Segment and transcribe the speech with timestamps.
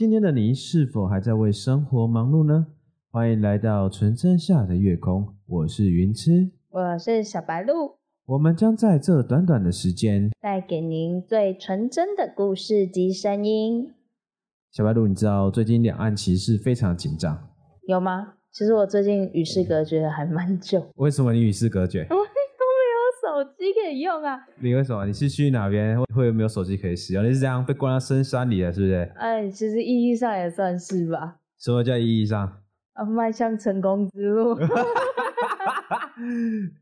[0.00, 2.68] 今天的你是否还在为生活忙碌呢？
[3.10, 13.92] 欢迎来到纯真下的月空，我是云痴，我是小白鹿，我们将在这短短的时间带给您最纯真的故事及声音。
[14.72, 17.38] 小白鹿，你知道最近两岸其实非常紧张，
[17.86, 18.36] 有吗？
[18.50, 22.06] 其实我最近与世隔绝还蛮久，为什么你与世隔绝？
[23.42, 24.38] 手机可以用啊。
[24.58, 25.06] 你为什么？
[25.06, 27.24] 你是去哪边会会没有手机可以使用？
[27.24, 29.10] 你是这样被关到深山里了，是不是？
[29.16, 31.36] 哎，其实意义上也算是吧。
[31.58, 32.60] 什么叫意义上？
[32.92, 34.54] 啊，迈向成功之路。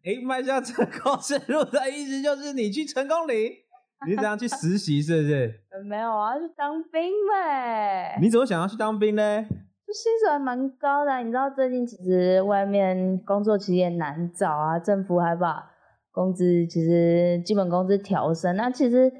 [0.04, 3.52] 哎，迈向成功之路的意思就是你去成功岭，
[4.04, 5.60] 你怎样去实习是不是？
[5.88, 8.18] 没有啊，去当兵呗。
[8.20, 9.42] 你怎么想要去当兵呢？
[9.86, 15.70] 就薪水还蛮高的，你知道最近其实外面工作其实也难找啊，政府还把
[16.18, 19.12] 工资其实基本工资调升，那其实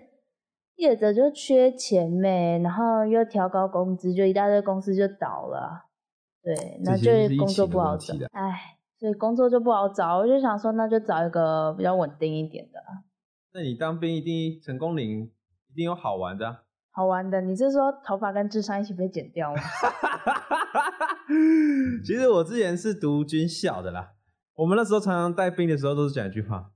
[0.75, 5.85] 业者就缺钱呗，然后又调高工资，就一大堆公司就倒了。
[6.43, 10.19] 对，那就工作不好找，哎，所以工作就不好找。
[10.19, 12.81] 我就想说，那就找一个比较稳定一点的。
[13.55, 15.31] 那你当兵一定成功领
[15.71, 16.65] 一定有好玩的。
[16.91, 19.63] 好玩的，你是说头发跟智商一起被剪掉吗？
[22.05, 24.15] 其实我之前是读军校的啦，
[24.57, 26.73] 我们那时候常常带兵的时候都是讲一句话：，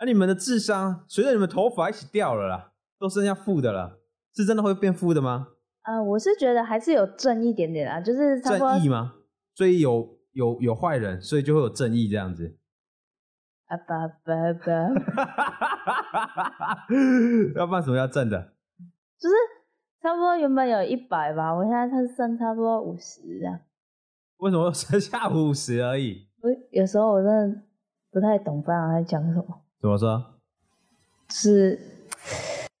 [0.00, 3.98] 啊，你们的智商随着你们头发一起掉了啦，都剩下负的了，
[4.34, 5.48] 是真的会变负的吗？
[5.82, 9.12] 呃，我是觉得还是有正一点点啊，就是正义吗？
[9.54, 12.56] 所以有有有坏人，所以就会有正义这样子。
[13.66, 14.34] 啊吧吧
[14.64, 14.88] 吧，
[17.54, 18.54] 要办什么要正的？
[19.18, 19.34] 就是
[20.00, 23.60] 差不多原本有一百吧，我现在才剩差不多五十这样。
[24.38, 26.26] 为什么剩下五十而已？
[26.40, 27.62] 我有时候我真的
[28.10, 29.62] 不太懂班长在讲什么。
[29.80, 30.24] 怎么说？
[31.30, 31.78] 是，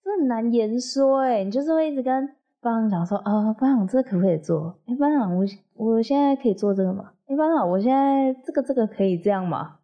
[0.04, 2.36] 这很难言说哎，你就是会一直跟。
[2.62, 4.78] 班长讲说：“啊，班长，这可不可以做？
[4.84, 5.42] 哎，班长，我
[5.76, 7.12] 我现在可以做这个吗？
[7.26, 9.78] 哎，班长，我现在这个这个可以这样吗？”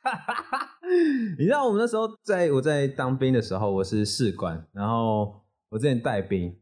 [1.38, 6.58] 你知道我们那时候在我在当兵的时候，我是士官，然后我之前带兵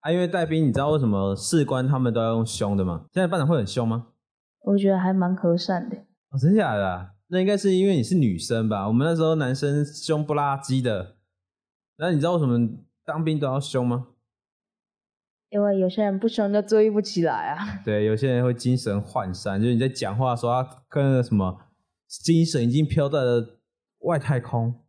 [0.00, 3.04] 啊，因为带兵，你知道为什么士官他们都要用凶的吗？
[3.12, 4.08] 现在班长会很凶吗？
[4.62, 5.96] 我觉得还蛮和善的。
[6.30, 7.10] 哦，真假的？
[7.28, 8.86] 那应该是因为你是女生吧？
[8.86, 11.16] 我们那时候男生凶不拉几的。
[11.98, 12.68] 那你知道为什么
[13.04, 14.08] 当兵都要凶吗？
[15.48, 17.80] 因为有些人不凶就注意不起来啊。
[17.84, 21.58] 对，有些人会精神涣散，就是你在讲话的时候，他跟什么
[22.08, 23.60] 精神已经飘在了
[24.00, 24.82] 外太空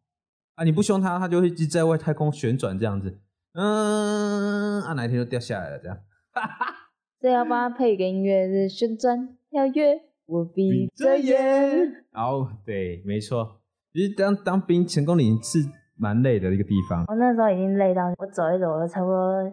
[0.55, 0.63] 啊！
[0.63, 3.19] 你不凶他，他就会在外太空旋转这样子。
[3.53, 5.97] 嗯，啊，哪一天就掉下来了这样。
[7.21, 12.05] 这要帮他配一个音乐，是旋转跳跃，我闭着眼。
[12.13, 13.59] 哦，对，没错。
[13.91, 15.59] 其实当当兵成功岭是
[15.95, 17.05] 蛮累的一个地方。
[17.07, 19.43] 我那时候已经累到，我走一走，我差不多。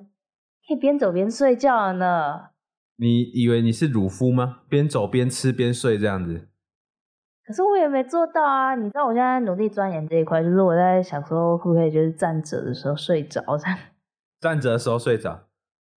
[0.67, 2.41] 可以边走边睡觉了呢。
[2.97, 4.62] 你以为你是乳夫吗？
[4.69, 6.49] 边走边吃边睡这样子。
[7.47, 8.75] 可是我也没做到啊！
[8.75, 13.43] 你知道我现在努力钻研这一块，就是我在想说，会不会就是站着的时候睡着？
[14.41, 15.47] 站着的时候睡着？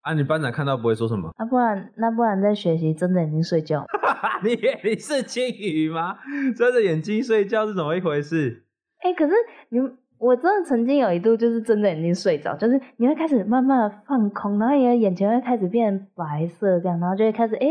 [0.07, 1.31] 啊，你班长看到不会说什么？
[1.37, 3.85] 啊不然那不然在学习睁着眼睛睡觉？
[4.45, 4.51] 你
[4.89, 6.17] 你是金鱼吗？
[6.57, 8.65] 睁着眼睛睡觉是怎么一回事？
[9.03, 9.35] 哎，可是
[9.71, 9.81] 你。
[10.19, 17.67] 我真的曾经有一度就是睁着眼睛睡着，就是你会开始慢慢的放空，然后你的眼前会开始变白色，这样，然后就会开始，哎，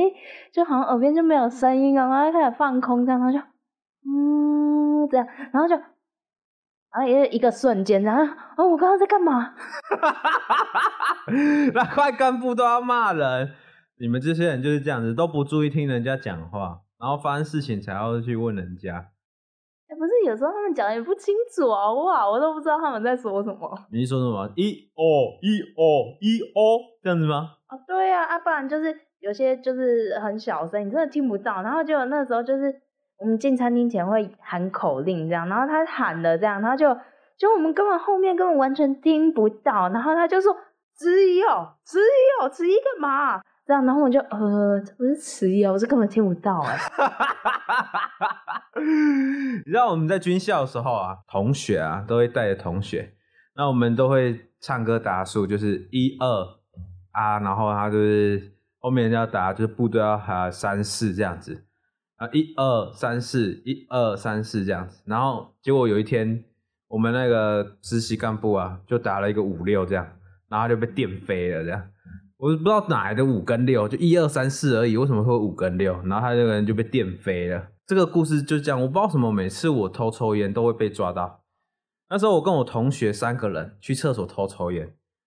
[0.53, 3.44] 就好像耳边就没有声音了，然后开始放空，这样，然后就，
[4.07, 5.75] 嗯，这样，然后就，
[6.95, 9.53] 啊，也一个瞬间，然后，哦，我刚刚在干嘛？
[11.73, 13.51] 那快干部都要骂人，
[14.00, 19.07] 你们这些人就是这样子，都不注意听人家讲话，然后发生事情才要去问人家。
[19.97, 23.78] 不是有时候他们讲的也不清楚啊，哇，我都不知道他们在说什么。
[23.91, 24.51] 你说什么？
[24.55, 27.51] 一哦一哦一哦这样子吗？
[27.67, 31.61] 啊，对呀，啊，不然就是有些就是很小声，你真的听不到。
[31.61, 32.73] 然后就那时候就是
[33.20, 36.94] 我们进餐厅前会喊口令这样，然后他喊的这样，然后就
[37.38, 39.90] 就我们根本后面根本完全听不到。
[39.90, 40.56] 然后他就说
[40.97, 41.47] 只有
[41.85, 42.00] 只
[42.41, 43.41] 有吃一个嘛。
[43.67, 46.78] 这样，然后我就呃，这不是迟疑啊，我是根本听不到哎。
[48.78, 53.14] 你知道我们在军校的时候啊，同学啊都会带着同学，
[53.56, 56.44] 那我们都会唱歌打数，就是一二
[57.14, 61.65] 啊，然后他就是后面要打，就是部队要喊三四这样子
[62.17, 65.02] 啊，一二三四，一二三四这样子。
[65.06, 66.44] 然后结果有一天，
[66.88, 70.08] 我们那个实习干部啊，就打了一个五六这样，
[70.47, 71.90] 然后就被电飞了这样。
[72.38, 75.94] 我不知道哪来的五跟六，就一二三四而已，为什么会五跟六？
[76.03, 77.67] 然后他这个人就被电飞了。
[77.88, 81.44] 这个故事就这样，我不知道什么，每次我偷抽烟都会被抓到。
[82.09, 84.84] 那时候我跟我同学三个人去厕所偷抽烟，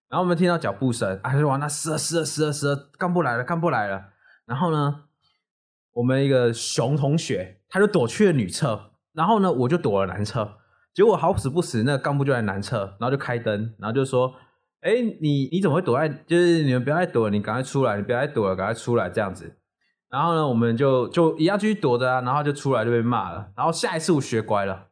[0.09, 4.11] 然后我们听到脚步声，啊，就往那死了死了死了死了，干部来了干部来了。
[4.47, 5.05] 然后呢，
[5.99, 10.59] 我们一个熊同学他就躲去了女厕，然后呢我就躲了男厕。
[10.95, 14.33] 结果好死不死，那个干部就在男厕，然后就开灯，然后就说
[14.83, 16.09] ：“哎，你你怎么会躲在？
[16.09, 19.59] 就是你们不要再躲了，你赶快出来，你不要再躲了，赶快出来这样子。”
[20.09, 23.51] 然后呢，我们就就一样继续躲着啊，然后就出来就被骂了。
[23.57, 24.87] 然后下一次我学乖了，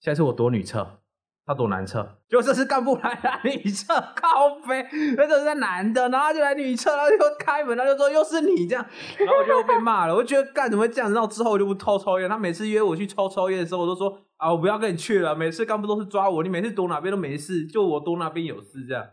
[0.00, 1.00] 下一次我躲女厕。
[1.46, 4.82] 他躲男厕，结果这次干部来了女厕，靠飞，
[5.14, 8.82] 那就是男的，然后就来女厕，然后就开门，他就说又是你这样，
[9.18, 19.04] 然后我就被骂了，我就觉得干怎么会这样，然后之后我就不偷抽烟，他每次约我去抽抽烟的时候，我都说啊我不要跟你去了，每次干部都是抓我，你每次躲哪边都没事，就我躲哪边有事这样。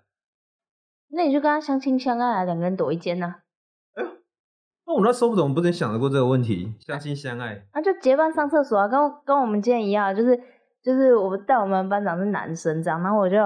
[1.09, 3.35] 那你就跟他相亲相爱啊，两个人躲一间呢？
[3.95, 4.09] 哎呦，
[4.87, 6.73] 那我那时候怎么不能想得过这个问题？
[6.79, 10.41] 相亲相爱，那就结伴上厕所啊，跟跟我们今天一样，就是。
[10.83, 13.37] 就是我但我们班长是男生这样，然后我就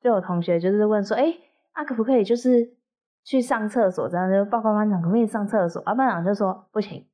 [0.00, 1.34] 就有同学就是问说，哎，
[1.72, 2.68] 啊可不可以就是
[3.24, 5.82] 去上厕所这样，就报告班长可不可以上厕所？
[5.82, 7.04] 啊班长就说不行，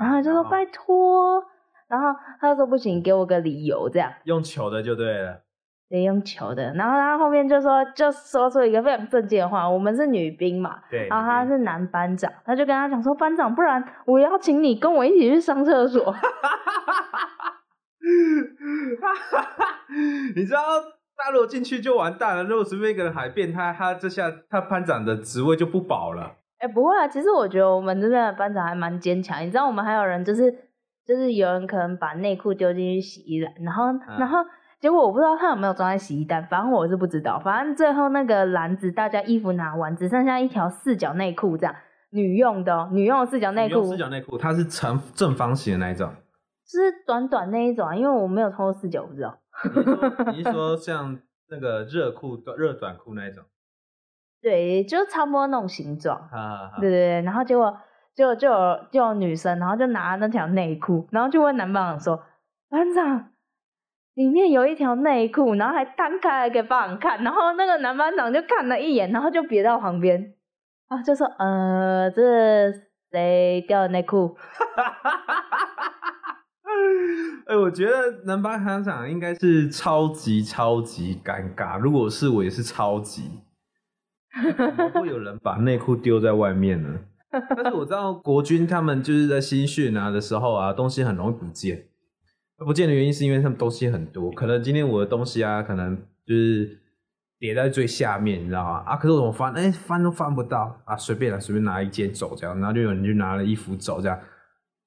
[0.00, 1.42] 然后就说拜托，
[1.88, 4.10] 然后他就说不行，给我个理由这样。
[4.24, 5.42] 用球的就对了，
[5.88, 6.72] 对，用球的。
[6.74, 16.12] 然后他后面就说就说出一个非常正经的话，我们是女兵嘛，对，然后他是男班长，他就跟他讲说班长，不然我邀请你跟我一起去上厕所。
[20.34, 20.60] 你知道，
[21.16, 22.44] 大陆进去就完蛋了。
[22.44, 26.36] 如果随便一个人还变态，他这下他班长的职位就不保了。
[26.58, 29.40] 哎，不会啊，其实我觉得我们这边的班长还蛮坚强。
[29.42, 30.52] 你知道，我们还有人就是
[31.06, 33.84] 就是有人可能把内裤丢进去洗衣篮，然后
[34.18, 34.38] 然后
[34.80, 37.38] 结果我不知道他有没有装在洗衣袋，反正我是不知道。
[37.38, 41.74] 反正最后那个篮子大家衣服拿完，只剩下一条四角内裤这样，
[42.10, 43.84] 女用的，女用的四角内裤。
[43.84, 46.12] 四角内裤，它是成正方形的那一种。
[46.78, 49.38] 是短短那一种啊，因为我没有穿过四九，我不知道。
[50.32, 53.44] 你是说像那个热裤、热短裤那一种？
[54.40, 56.16] 对，就差不多那种形状。
[56.32, 57.22] 啊，对对对。
[57.22, 57.78] 然后结果
[58.14, 62.24] 就就有就有女生，然后就拿那条内裤，然后就问男班长说
[62.68, 63.30] ：“班长，
[64.14, 70.34] 里面有一条内裤，然后还摊开来给班长看。”然后那个男班长就看了一眼，然后就别到旁边
[70.88, 72.72] 啊，就说：“呃，这
[73.12, 74.36] 谁掉的内裤？”
[77.52, 81.78] 哎，我觉得南班班长应该是超级超级尴尬。
[81.78, 83.24] 如果是我，也是超级。
[84.56, 86.98] 怎么会有人把内裤丢在外面呢？
[87.30, 91.88] 但是我知道国军他们就是在新训啊的时候啊，东西很容易不见。
[92.56, 95.94] 不见的原因是因为他们东西很多，可能今天我的东西啊，可能
[96.24, 96.80] 就是
[97.38, 98.82] 叠在最下面，你知道吗？
[98.86, 99.52] 啊，可是我怎么翻？
[99.52, 100.96] 哎，翻都翻不到啊！
[100.96, 104.18] 随便了，随便拿一件走这样，然后就有人就拿了衣服走这样。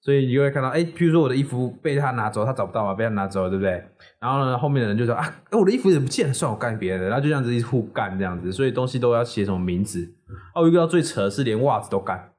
[0.06, 3.84] 所以你就会看到，哎，譬如说我的衣服被他拿走，他找不到嘛，被他拿走了，对不对？
[4.19, 6.34] 然后呢，后面的人就说啊，哎，我的衣服怎么不见了？
[6.34, 10.13] 算我干别人的，然后就这样子一互干这样子，所以东西都要写什么名字。
[10.54, 12.34] 哦，遇到最扯的是连袜子都干。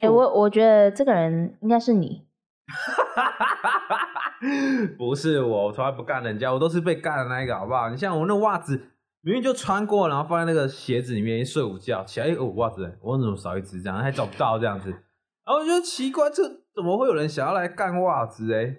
[0.00, 2.26] 哎，我我觉得这个人应该是你。
[4.98, 7.88] 不是我，我从来不干人家，我都是被干的那一个，好不好？
[7.88, 8.76] 你像我那袜子，
[9.22, 13.80] 明明就穿过，然后放在那个鞋子里面睡午觉，起来，哎，哦，袜子，我怎么少一只？
[13.80, 15.00] 这样还找不到这样子，然
[15.46, 16.65] 后我觉得奇怪，这。
[16.76, 18.76] 怎么会有人想要来干袜子哎？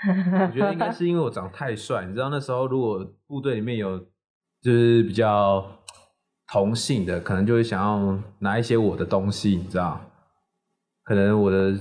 [0.46, 2.04] 我觉得应该是因为我长太帅。
[2.04, 3.98] 你知道那时候如果部队里面有
[4.60, 5.64] 就是比较
[6.52, 10.00] 同性的，可能就会想要拿一些我的东西，你知道？
[11.02, 11.74] 可能我的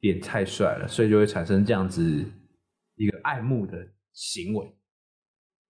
[0.00, 2.02] 脸太帅了，所以就会产生这样子
[2.96, 3.78] 一个爱慕的
[4.12, 4.76] 行为。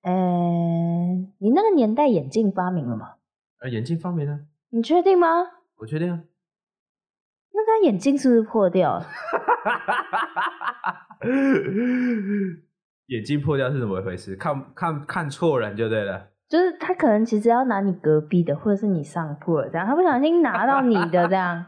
[0.05, 3.17] 嗯，你那个年代眼镜发明了吗？
[3.61, 4.41] 呃，眼镜发明了？
[4.71, 5.27] 你确定吗？
[5.77, 6.25] 我确定。
[7.55, 9.07] 那他眼镜是不是破掉了？
[13.07, 14.35] 眼镜破掉是怎么回事？
[14.37, 16.29] 看看看错人就对了。
[16.49, 21.67] 就是他可能其实要拿你隔壁的，或者是你上铺的这样，他不小心拿到你的这样。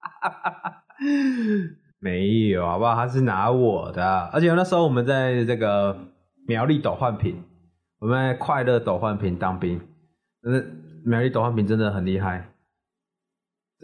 [2.00, 2.94] 没有，好不好？
[2.94, 5.96] 他是拿我的，而且那时候我们在这个
[6.46, 7.42] 苗栗斗焕平，
[8.00, 9.80] 我们在快乐斗焕平当兵，
[10.44, 10.72] 是
[11.04, 12.53] 苗栗斗焕平真的很厉害。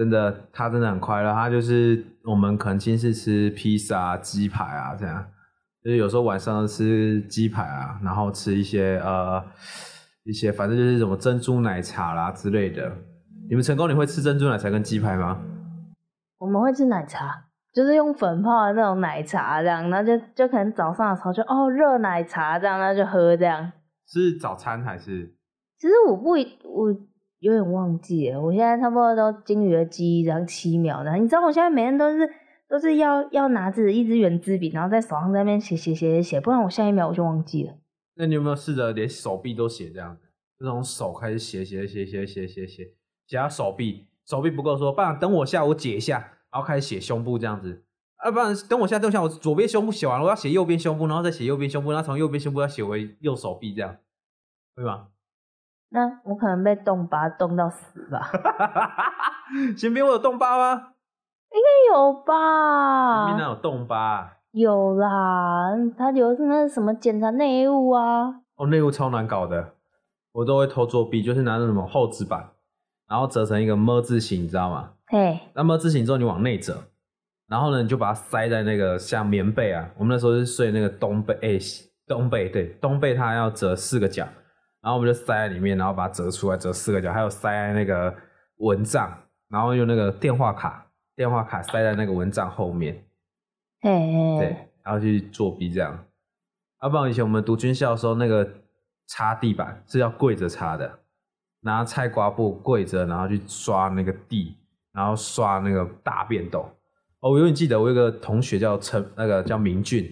[0.00, 1.30] 真的，他真的很快乐。
[1.30, 5.22] 他就是我们可能亲自吃披萨、鸡排啊，这样。
[5.84, 9.44] 就是有时候晚上吃鸡排啊，然后吃一些呃
[10.24, 12.90] 一些，反正就是什么珍珠奶茶啦之类的。
[13.50, 15.38] 你们成功你会吃珍珠奶茶跟鸡排吗？
[16.38, 23.70] 我们会吃奶茶，就是用粉泡的那种奶茶这样，然后就就可能早上的时候就哦热奶茶这样，那就喝这样。
[24.06, 25.34] 是早餐还是？
[25.78, 26.96] 其实我不我。
[27.40, 31.12] 有点忘记了，我现在差不多都金鱼的记忆，然后七秒的。
[31.14, 32.30] 你知道我现在每天都是
[32.68, 37.74] 都是要要拿着一支圆珠笔，然后在手上在那边写写写写写，不然我下一秒我就忘记了。
[38.14, 40.22] 那你有没有试着连手臂都写这样子？
[40.58, 42.92] 就从手开始写写写写写写写，
[43.26, 46.18] 写到手臂，手臂不够说，不然等我下午解一下，
[46.52, 47.82] 然后开始写胸部这样子。
[48.16, 53.96] 啊，不然等我下等下我左边胸部写完了，我要写右边胸部，然后再写右边胸部，然后从右边胸部要写回右手臂这样，
[54.76, 55.08] 会吗？
[55.90, 58.30] 那我可能被冻巴冻到死吧？
[59.76, 60.92] 先别我有冻疤吗？
[61.52, 63.26] 应该有吧？
[63.26, 64.36] 前面哪有冻疤？
[64.52, 68.34] 有啦，他有是那什么检查内务啊？
[68.56, 69.74] 哦，内务超难搞的，
[70.32, 72.50] 我都会偷作弊，就是拿那什么厚纸板，
[73.08, 74.90] 然后折成一个么字形，你知道吗？
[75.06, 76.84] 嘿，那么字形之后你往内折，
[77.48, 81.58] 然后呢你就把它塞在那个像棉被啊，我们那时候是睡那个东被，哎、
[82.06, 84.24] 东被对，东被它要折四个角，
[84.82, 88.14] 然后我们就塞在里面，然后把它折出来，折四个角，还有塞在那个
[88.56, 89.12] 蚊帐，
[89.48, 93.04] 然后用那个电话卡，电话卡塞在那个蚊帐后面，
[93.82, 93.90] 嘿
[94.38, 96.04] 对，，然后去作弊这样。
[96.82, 98.48] 要、不然以前我们读军校的时候，那个
[99.06, 101.00] 擦地板是要跪着擦的，
[101.60, 104.56] 拿菜瓜布跪着，然后去刷那个地，
[104.92, 106.60] 然后刷那个大便斗。
[107.20, 110.10] 哦，我永远记得我有一个同学叫陈，那个叫明俊，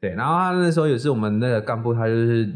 [0.00, 2.52] 对，然后他那时候也是我们那个干部，他就是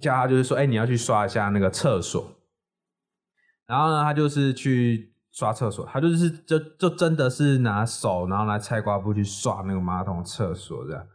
[0.00, 2.32] 叫他就是说，哎、你要去刷一下那个厕所，
[3.66, 11.06] 然后呢，他就是去刷厕所，他就是就就真的是拿手，然后拿菜瓜布去刷那个马桶厕所这样。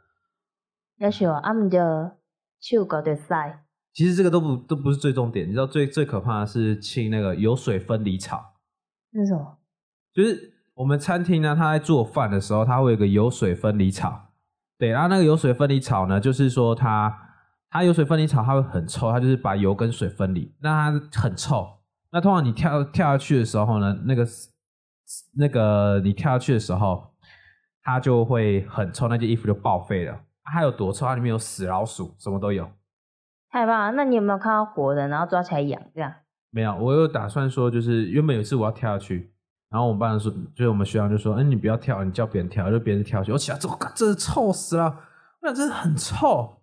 [0.97, 1.79] 要是啊，毋就
[2.59, 3.01] 手搞
[3.93, 8.55] 其实这个都不都不是最重点，你知道最最可怕的是清那个油水分离槽，
[9.11, 9.57] 那什么？
[10.13, 14.31] 就是我们餐厅呢，他在做饭的时候，他会有一个油水分离槽，
[14.77, 17.28] 对，然后那个油水分离槽呢，就是说它
[17.69, 21.67] 它油水分离槽它会很臭，它就是把油跟水分离，那它很臭。
[22.11, 24.27] 那通常你跳跳下去的时候呢，那个
[25.37, 27.13] 那个你跳下去的时候，
[27.83, 30.19] 它就会很臭，那件衣服就报废了。
[30.43, 31.05] 它有多臭？
[31.05, 32.67] 它里面有死老鼠，什么都有。
[33.51, 33.91] 太棒了？
[33.91, 36.11] 那你有没有看到活的，然后抓起来养这样？
[36.49, 39.31] 没有，我有打算说，就是原本有一次我要跳下去，
[39.69, 43.31] 然后我们班的说，就是我们学长就说，哎、你不要跳，你叫别人跳，就别人跳下去。
[43.31, 44.85] 我起来之后，干真的臭死了，
[45.41, 46.58] 我想真的很臭，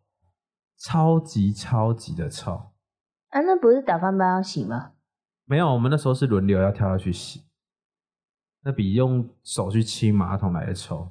[0.79, 2.71] 超级超级的臭。
[3.31, 4.93] 啊，那不是打饭班要洗吗？
[5.45, 7.45] 没有，我们那时候是轮流要跳下去洗，
[8.65, 11.11] 那比用手去清马桶来的臭。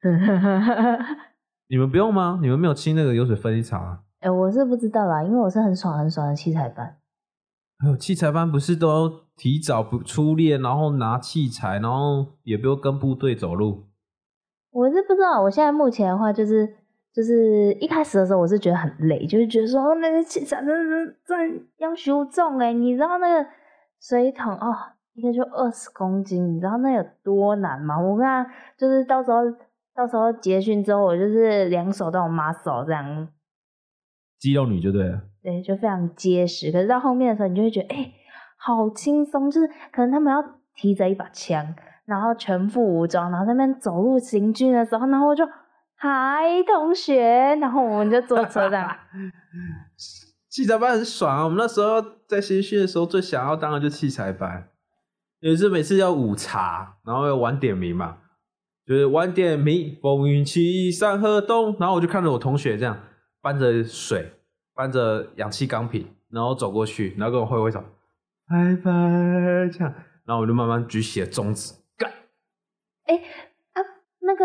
[1.68, 2.38] 你们不用吗？
[2.40, 4.00] 你们没有清那个油水分离槽啊？
[4.20, 6.98] 哎、我是不知道啦，因为我是很爽很爽的器材班。
[7.78, 13.86] 还有器材班不是都提早不出列，然后拿器材，然后也不用跟部队走路。
[14.70, 16.77] 我是不知道，我现在目前的话就是
[17.18, 23.50] 就是一开始的时候我是觉得很累，就是觉得说哦那个器材真的真的要修重哎，你知道那个
[24.00, 24.72] 水桶哦
[25.14, 28.00] 一个就二十公斤，你知道那有多难吗？
[28.00, 28.46] 我看
[28.76, 29.40] 就是到时候
[29.96, 33.26] 到时候结训之后，我就是两手都有 muscle 这样，
[34.38, 35.22] 肌肉女就对了。
[35.42, 36.70] 对，就非常结实。
[36.70, 38.12] 可是到后面的时候，你就会觉得哎、
[38.58, 40.40] 好轻松，就是可能他们要
[40.76, 41.74] 提着一把枪。
[42.04, 45.44] 然后全副武装，然后在那边走路行军的时候，然后我就
[46.00, 48.96] 嗨同学，然后我们就坐车这样。
[50.48, 51.44] 器材班很爽啊！
[51.44, 54.70] 我们那时候在新训的时候，最想要当的就器材班。
[55.40, 58.18] 也是每次要午茶，然后要晚点名嘛，
[58.86, 61.76] 就是晚点名，风云起，山河动。
[61.78, 62.98] 然后我就看着我同学这样
[63.40, 64.32] 搬着水，
[64.74, 67.80] 搬着氧气钢瓶，然后走过去，然后跟我挥挥手，
[68.48, 68.90] 拜拜
[69.72, 69.94] 这样。
[70.24, 72.10] 然后我就慢慢举起了中指，干。
[73.06, 73.16] 哎
[73.74, 73.82] 啊，
[74.20, 74.44] 那个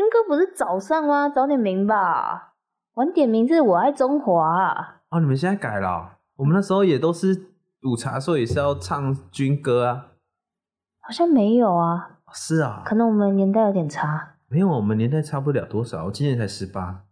[0.00, 1.28] 军歌不是早上吗？
[1.28, 2.54] 早点名吧，
[2.94, 5.02] 晚点名是我爱中华、啊。
[5.10, 7.50] 哦，你们现在改了哦、我们那时候也都是
[7.82, 10.12] 午茶的时候也是要唱军歌啊。
[11.00, 17.04] 好像没有啊，哦是啊，可能我们年代有点差没有，我们年代差不了多少，我今年才十八。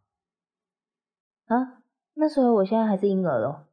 [1.48, 1.74] 啊。
[2.14, 3.66] 那时候我现在还是婴儿咯。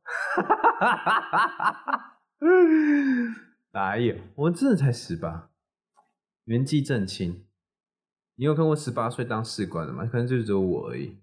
[3.71, 4.13] 哪有？
[4.35, 5.47] 我真的才十八，
[6.43, 7.44] 年纪正轻。
[8.35, 10.05] 你有看过十八岁当士官的吗？
[10.11, 11.17] 可能就只有我而已。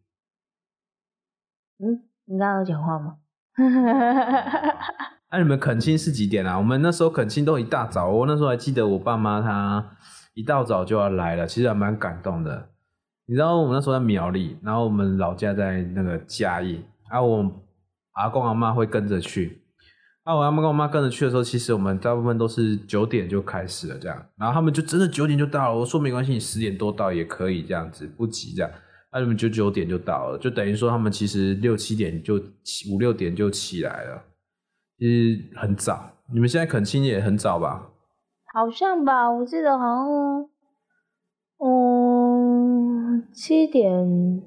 [1.78, 3.19] 嗯，你刚刚有讲话吗？
[5.31, 6.59] 那、你们恳亲是几点啊？
[6.59, 9.97] 我们那时候恳亲都一大早，我那时候还记得我爸妈他
[10.35, 12.71] 一大早就要来了，其实还蛮感动的。
[13.26, 17.50] 你知道我们那时候在苗栗，然后我们老家在那个嘉义，啊，我
[18.12, 19.62] 阿公阿妈会跟着去。
[20.25, 25.79] 啊，我阿妈跟我妈跟着去的时候，其实我们大部分都是九点就开始了这样，然后他们就真的九点就到了。
[25.81, 28.71] 我说没关系，你十点多到也可以这样子，不急这样。
[29.11, 34.23] 那、你们就九点就到了，就等于说他们其实六七点就起五六点就起来了，
[34.97, 36.09] 其实很早。
[36.33, 37.91] 你们现在恳亲也很早吧？
[38.55, 40.49] 好像吧，我记得好像，
[41.59, 44.43] 嗯，七点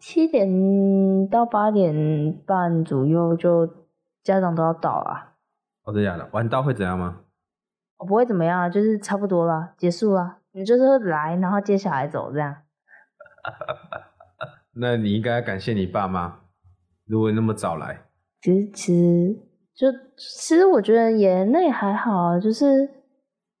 [0.00, 3.66] 七点到八点半左右就
[4.28, 5.32] 家长都要到啊。
[5.84, 6.28] 哦，真的假的？
[6.32, 7.20] 晚到会怎样吗？
[7.96, 10.38] 我不会怎么样啊，就是差不多了，结束了。
[10.52, 12.54] 你就是来，然后接小孩走这样。
[14.76, 16.40] 那你应该感谢你爸妈，
[17.06, 18.02] 如果那么早来。
[18.42, 19.34] 其实，其实
[19.74, 22.86] 就其实我觉得也那也还好啊，就是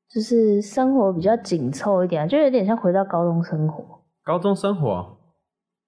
[0.08, 4.04] 就是生活比较紧凑一点，就有点像回到高中生活。
[4.22, 5.18] 高中生活，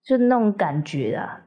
[0.02, 1.42] 就那种感觉啊。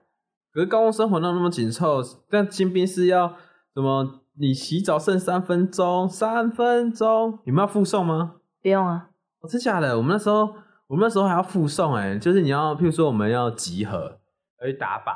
[0.53, 3.27] 可是高中生活那那么紧凑，但新兵是要
[3.73, 4.19] 什么？
[4.35, 8.37] 你洗澡剩三分钟，三分钟，你们要附送吗？
[8.63, 9.09] 不用啊。
[9.41, 9.95] 我真假的？
[9.95, 10.55] 我们那时候，
[10.87, 14.19] 我们那时候还要附送哎，就是你要，譬如说我们要集合，
[14.59, 15.13] 要去打靶，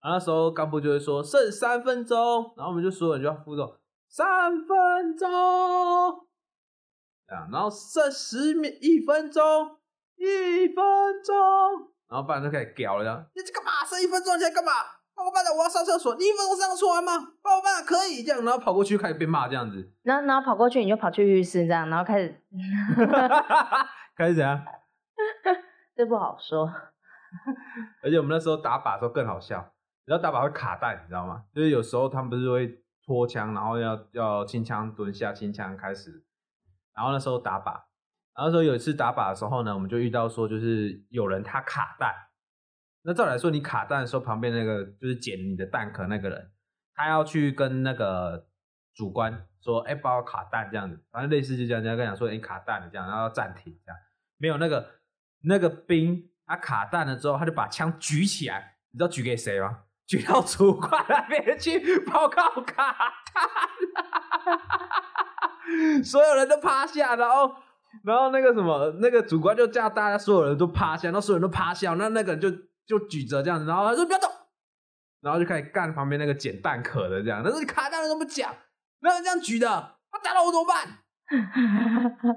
[0.00, 3.74] 然后那时候干部就会说剩三分钟，然后我们就所有人就要附送
[4.08, 5.28] 三分钟，
[7.26, 9.42] 啊，然后剩十秒一分钟，
[10.16, 10.76] 一分
[11.24, 11.34] 钟，
[12.08, 13.70] 然后班长就开始屌了，你这干嘛？
[13.88, 14.70] 剩一分钟你在干嘛？
[15.14, 17.12] 报告班长，我要上厕所，你一分钟上得出来吗？
[17.42, 22.42] 报告班长可以这样，然后跑过去开始被骂这样子，然后然后跑过去你就跑去浴室这样，然后开始，
[24.16, 24.60] 开始怎样？
[25.96, 26.66] 这不好说。
[28.02, 29.72] 而且我们那时候打靶的时候更好笑，
[30.04, 31.44] 然后打靶会卡弹，你知道吗？
[31.54, 36.24] 就是有时候他们不是会拖枪，然后要要清枪蹲下，清枪开始，
[36.94, 37.80] 然后那时候打靶，
[38.36, 42.12] 然后说有一次打靶的时候呢，我们就遇到说就是有人他卡弹。
[43.02, 46.50] 那照来说，你卡弹的时候，旁边那个就是捡你的弹壳那个人，
[46.94, 48.46] 他要去跟那个
[48.94, 54.00] 主官说：“哎，帮我卡弹这样子。”反正类似就这样，人家跟讲说：“你卡弹了这样，然后暂停这样。”
[54.38, 54.90] 没有那个
[55.42, 59.80] 那个兵，他卡弹了之后，他就把枪举起来，你知道举给谁吗？
[60.06, 63.48] 举到主官那边去报告卡弹，
[66.04, 67.54] 所有人都趴下，然后
[68.02, 72.50] 然后那个什么那个主官就叫大家所有人都趴下，然后所有人都趴下，那那个人就。
[72.86, 74.28] 就举着这样子，然后他说不要动，
[75.22, 77.42] 然后就开始干旁边那个捡蛋壳的这样。
[77.42, 78.54] 他说你卡蛋了都不讲？
[79.00, 79.66] 没有这样举的，
[80.10, 80.86] 他打到我怎么办？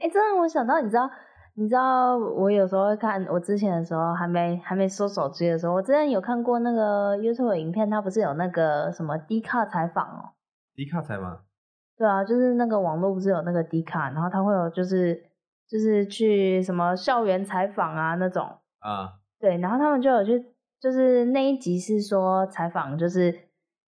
[0.00, 1.10] 哎，这让我想到，你知道，
[1.56, 10.38] 你知道我有时候会看，我之前的时候还没还没收手机的时候，我之前有看过那个 YouTube 影片，它不是有那个什么低卡采访哦？
[10.76, 11.42] 低卡采访？
[11.96, 15.14] 对啊，就是那个网络不是有那个迪卡，然后他会有就是
[15.68, 19.14] 就是去什么校园采访啊那种啊。
[19.38, 23.48] 对，然后他们就有去，就是那一集是说采访，就是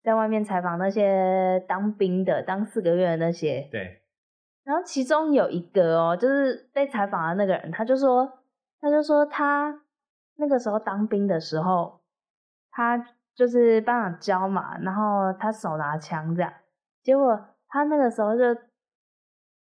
[0.03, 3.67] 在外面采访那些当兵的，当四个月的那些。
[3.71, 4.01] 对。
[4.63, 8.31] 然后其中有一个哦，就是被采访的那个人，他就说，
[8.79, 9.81] 他就说他
[10.35, 12.01] 那个时候当兵的时候，
[12.69, 16.53] 他就是班长教嘛，然后他手拿枪这样，
[17.01, 18.53] 结果他那个时候就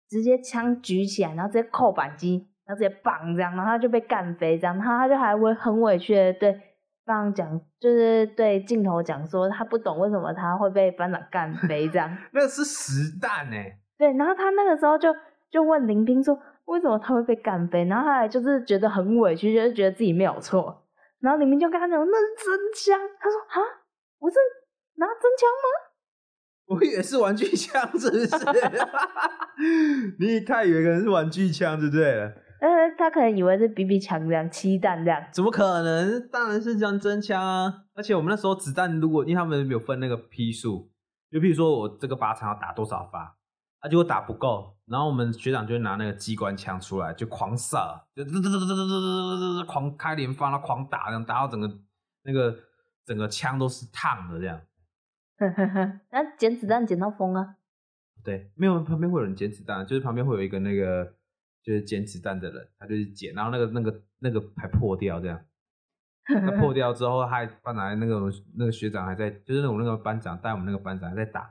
[0.08, 2.48] 直接枪举起来，然后直接扣扳机。
[2.66, 6.52] 然后直接绑这样，然后他就被干飞这样，然后他就还会很委屈的对
[7.04, 12.16] 班长讲，就是对镜头讲说他不懂为什么他会被班长干 飞这样。
[12.32, 13.76] 那是实弹哎。
[13.98, 15.12] 对，然后他那个时候就
[15.50, 20.86] 就问林斌说为什么他会被干飞，然后他来就是觉得很委屈，就是觉得自己没有错。
[21.18, 23.82] 然后林斌就跟他讲那是真枪，他说啊，
[24.20, 24.36] 我是
[24.94, 25.89] 拿真枪吗？
[26.70, 28.28] 我以为是玩具枪，是不是？
[30.20, 32.32] 你太以为可能是玩具枪，对不对？
[32.60, 36.28] 呃，他可能以为是 BB 枪这样，气弹这样，怎么可能？
[36.28, 37.74] 当然是这样真枪啊！
[37.94, 40.92] 而且我们那时候子弹，如果因为他们有分那个批数，
[41.32, 43.36] 就比如说我这个靶场要打多少发，
[43.80, 47.76] 啊，结果打不够，然后我们学长就拿那个机关枪出来就狂射，
[48.14, 51.68] 就嘚嘚嘚嘚嘚嘚嘚狂开连发，然后狂打，这样打到整个
[52.22, 52.54] 那个
[53.04, 54.60] 整个枪都是烫的这样。
[56.12, 57.56] 那捡子弹捡到疯啊？
[58.22, 61.16] 对，没有旁边会有人捡子弹，就是旁边会有一个那个。
[61.62, 65.44] 就是捡子弹的人，他就是捡，然后那个那个那个还破掉这样，
[66.24, 68.18] 他破掉之后，还班长那个
[68.56, 71.50] 那个学长还在，就是那种那个班长带我们那个班长还在打，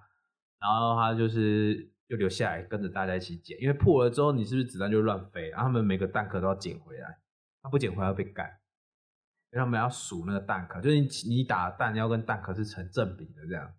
[0.60, 7.20] 然后他就是就留下来跟着大家一起捡，因为破了之后你是不是子弹就乱飞，然后他们每个弹壳都要捡回来，
[7.62, 8.48] 他不捡回来要被干，
[9.52, 13.72] 因为他们要数那个弹壳，就是你你打弹要跟弹壳是成正比的这样。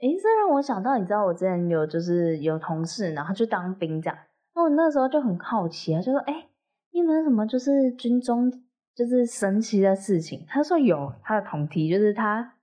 [0.00, 4.18] 诶，这让我想到，你知道我之前有就是有同事，然后去当兵这样。
[4.54, 6.46] 那我那时候就很好奇啊，就说：“哎，
[6.92, 8.52] 你有什么就是军中
[8.94, 12.54] 就是神奇的事情？”他说有，他的同梯就是他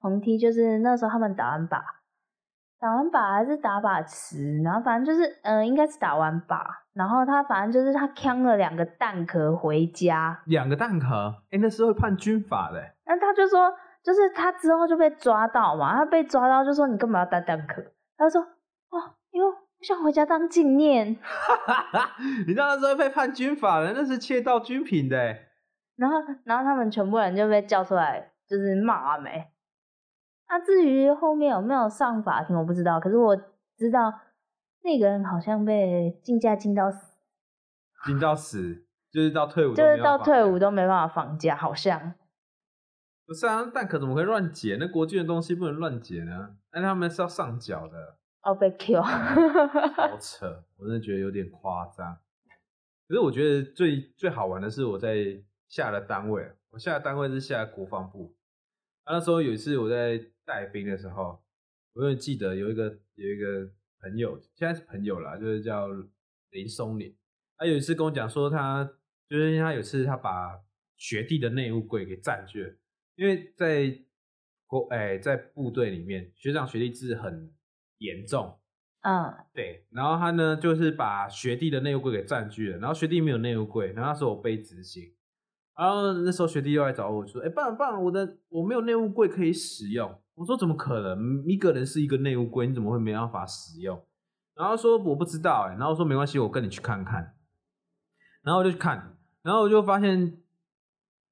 [0.00, 1.80] 同梯就是那时候他们打完靶，
[2.78, 12.82] 打完靶还是打靶池，然后反正就是嗯，应该是打完靶，然后他反正就是他扛了两个弹壳回家，两个弹壳，哎，那是会判军法的。
[13.06, 17.82] 那他就说，就是他之后就被抓到嘛，他被抓到就说你干嘛要带蛋壳？
[18.16, 19.56] 他说哦，因为我。
[19.82, 21.08] 想回家当纪念，
[22.46, 25.16] 你知道那时候被判军法了，那是窃盗军品的。
[25.96, 29.50] 然后然后他们全部人就被叫出来，就是骂阿梅。
[30.48, 33.00] 那至于后面有没有上法庭，我不知道。
[33.00, 33.36] 可是我
[33.76, 34.20] 知道
[34.84, 37.16] 那个人好像被禁驾禁到死，
[38.06, 42.14] 禁到死，就是到退伍，就是到退伍都没办法放假，好像。
[43.32, 44.76] 不是啊，蛋壳怎么会乱解？
[44.78, 46.54] 那国际的东西不能乱解呢？
[46.70, 48.18] 那他们是要上缴的。
[48.42, 52.18] 哦，被 Q，好 扯，我真的觉得有点夸张。
[53.08, 58.36] 可是我觉得最最好玩的是我在下的单位，我下的单位是下国防部。
[59.06, 61.42] 那时候有一次我在带兵的时候，
[61.94, 65.88] 我永远记得有一个有一个朋友，现在是朋友了，就是叫
[66.50, 67.16] 林松林。
[67.56, 68.84] 他有一次跟我讲说，他
[69.26, 70.60] 就是他有一次他把
[70.98, 72.74] 学弟的内务柜给占据了，
[73.14, 73.98] 因为在
[74.66, 77.52] 国哎在部队里面，学长学弟制很
[77.98, 78.58] 严重。
[79.02, 79.86] 嗯，对。
[79.90, 85.12] 然后他呢，就是把学弟的内务柜给占据了，然后学弟没有内务柜，然后那时候我被执行。
[85.76, 91.42] 然后那时候学弟又来找我说：“哎，爸爸，我的我没有内务柜可以使用。”我说：“怎么可能？
[91.46, 94.00] 一个人是一个内务柜，你怎么会没办法使用？”
[94.54, 97.34] 然后说：“我不知道。”哎，然后说：“没关系，我跟你去看看。”
[98.44, 100.41] 然后我就去看，然后我就发现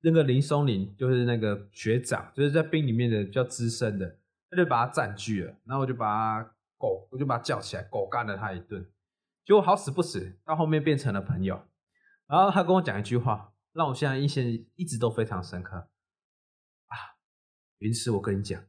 [0.01, 4.19] 那个林松林就是那个学长，就是在兵里面的比较资深的，
[4.51, 5.55] 他就把他占据了。
[5.65, 8.85] 然后我就把他狗，我就把他叫起来，狗干了他一顿。
[9.45, 11.63] 结果好死不死，到后面变成了朋友。
[12.27, 13.49] 然后他跟我讲一句话。
[13.73, 14.43] 让我现在印象
[14.75, 17.15] 一直都非常深刻啊！
[17.79, 18.61] 云池，我跟你讲，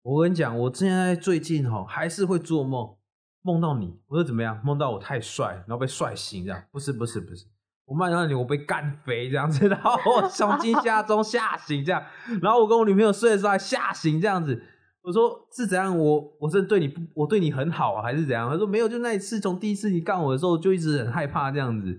[0.00, 2.96] 我跟你讲，我现在最近哈还是会做梦，
[3.42, 4.00] 梦到你。
[4.06, 4.58] 我说怎么样？
[4.64, 6.64] 梦到我太帅，然后被帅醒这样？
[6.72, 7.44] 不是不是不是，
[7.88, 12.02] 我梦到你，我被干肥这样子， 然后我从惊吓中吓醒这样，
[12.42, 14.62] 然后我跟我女朋友睡的时候还吓醒这样子。
[15.00, 15.96] 我说是怎样？
[15.98, 18.50] 我我是对你不，我对你很好啊，还是怎样？
[18.50, 21.98] 他说没有，就那一次，从第一次你干我的时候，就一直很害怕这样子。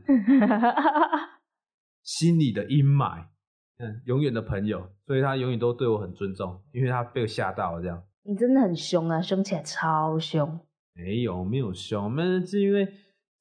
[2.03, 3.25] 心里的阴霾，
[3.79, 7.99] 嗯，永远的朋友，所以他永远都对我很尊重，因为他被我吓到了这样。
[8.23, 10.59] 你真的很凶啊，凶起来超凶。
[10.93, 12.87] 没有没有凶，那是因为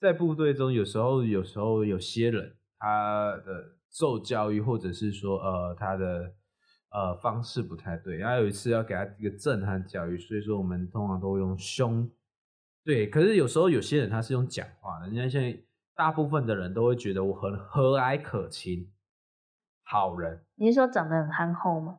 [0.00, 6.34] 在部队中，有时候有时候有些人他的受教育，或者是说呃他的
[6.90, 12.10] 呃方式不太对，然后有一次要给他一个震撼教育，所以说我们通常都会用凶。
[12.84, 15.62] 对，可是有时候有些人他是用讲话的，人家现在。
[15.98, 18.88] 大部分的人都会觉得我很和蔼可亲，
[19.82, 20.44] 好人。
[20.54, 21.98] 你是说长得很憨厚吗？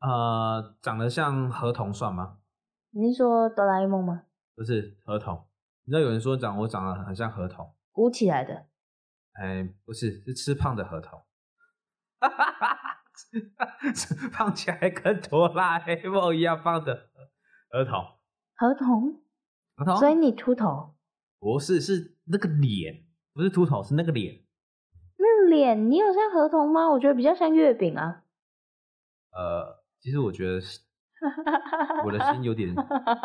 [0.00, 2.36] 呃，长得像河童算吗？
[2.90, 4.24] 你是说哆啦 A 梦吗？
[4.54, 5.46] 不是河童。
[5.86, 8.66] 你知道有人说长我长得很像河童，鼓起来的。
[9.34, 11.20] 哎，不是，是吃胖的河童。
[12.20, 13.04] 哈哈哈哈
[14.32, 17.10] 胖起来跟哆啦 A 梦一样胖的
[17.68, 18.02] 河童。
[18.56, 19.22] 河童？
[19.76, 19.96] 河童？
[19.96, 20.94] 所以你秃头？
[21.38, 22.16] 不是，是。
[22.26, 24.42] 那个脸不是秃头，是那个脸。
[25.18, 26.88] 那脸你有像河童吗？
[26.88, 28.22] 我觉得比较像月饼啊。
[29.32, 30.62] 呃，其实我觉得
[32.04, 32.74] 我的心有点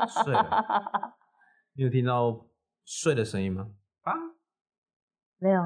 [0.09, 1.15] 碎了。
[1.73, 2.48] 你有听到
[2.91, 3.69] 碎的声音吗？
[4.01, 4.11] 啊？
[5.37, 5.61] 没有。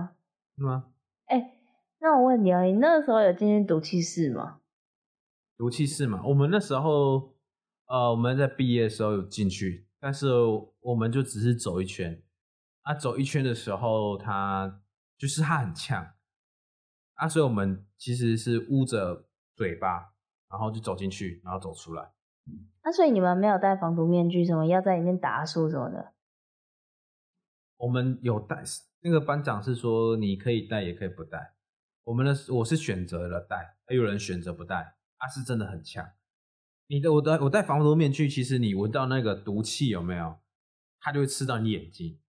[0.55, 0.91] 吗？
[1.27, 1.57] 哎，
[2.01, 4.59] 那我问你啊，你那个时候有进去毒气室吗？
[5.55, 7.33] 毒气室嘛，我们那时候
[7.85, 10.27] 呃，我们在毕业的时候有进去，但是
[10.81, 12.21] 我们就只是走一圈。
[12.81, 14.81] 啊，走一圈的时候，他
[15.17, 16.05] 就是他很呛，
[17.13, 20.13] 啊，所以我们其实是捂着嘴巴，
[20.49, 22.11] 然后就走进去，然后走出来。
[22.83, 26.11] 那所以你们没有戴防毒面具，什么要在里面打树什么的？
[27.83, 28.63] 我们有戴，
[29.01, 31.53] 那个班长是说你可以戴，也可以不戴。
[32.05, 36.11] 我们的我是选择了戴，还有人选择不戴，他是真的很呛。
[36.87, 40.37] 你的我的我戴防毒面具，其实你闻到那个毒气有没有？
[41.01, 42.19] 它就会刺到你眼睛。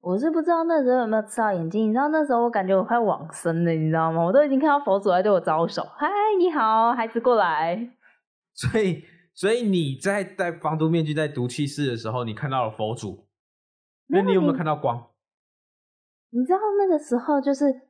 [0.00, 4.22] 我是不知道那时候有没有吃到眼睛，你知道那时候我感觉我快往生了，你知道吗？
[4.22, 6.06] 我都已经看到佛祖在对我招手，嗨，
[6.38, 7.96] 你好，孩子过来。
[8.52, 13.27] 所以，所以你在戴防毒面具在毒气室的时候，你看到了佛祖，
[14.08, 15.10] 那你有没有看到光？
[16.30, 17.82] 你知道那个时候就是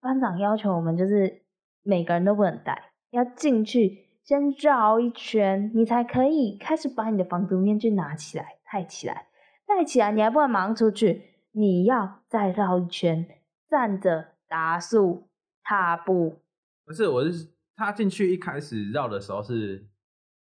[0.00, 1.42] 班长要求我们，就是
[1.82, 9.28] 每个人都不能戴，要进去先绕一圈，你才可以开始把你的防毒面具拿起来戴起来，
[9.66, 11.34] 戴起来你还不能马上出去。
[11.52, 13.26] 你要再绕一圈，
[13.68, 15.28] 站着打树
[15.62, 16.42] 踏步。
[16.84, 19.88] 不是，我是他进去一开始绕的时候是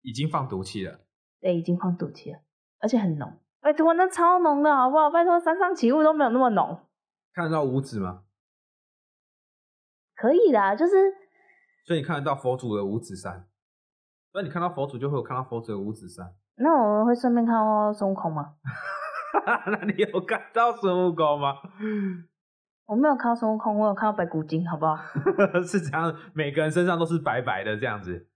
[0.01, 0.99] 已经放毒气了。
[1.39, 2.39] 对，已经放毒气了，
[2.79, 3.31] 而且很浓。
[3.61, 5.09] 拜托，那超浓的好不好？
[5.09, 6.79] 拜托，山上起雾都没有那么浓。
[7.33, 8.23] 看得到五指吗？
[10.15, 10.93] 可以啦，就是。
[11.85, 13.47] 所以你看得到佛祖的五指山。
[14.33, 16.33] 那你看到佛祖，就会有看到佛祖的五指山。
[16.55, 18.55] 那我会顺便看到孙悟空吗？
[19.67, 21.55] 那你有看到孙悟空吗？
[22.85, 24.97] 我没有看到孙悟空，我有看到白骨精，好不好？
[25.65, 28.27] 是这样，每个人身上都是白白的这样子。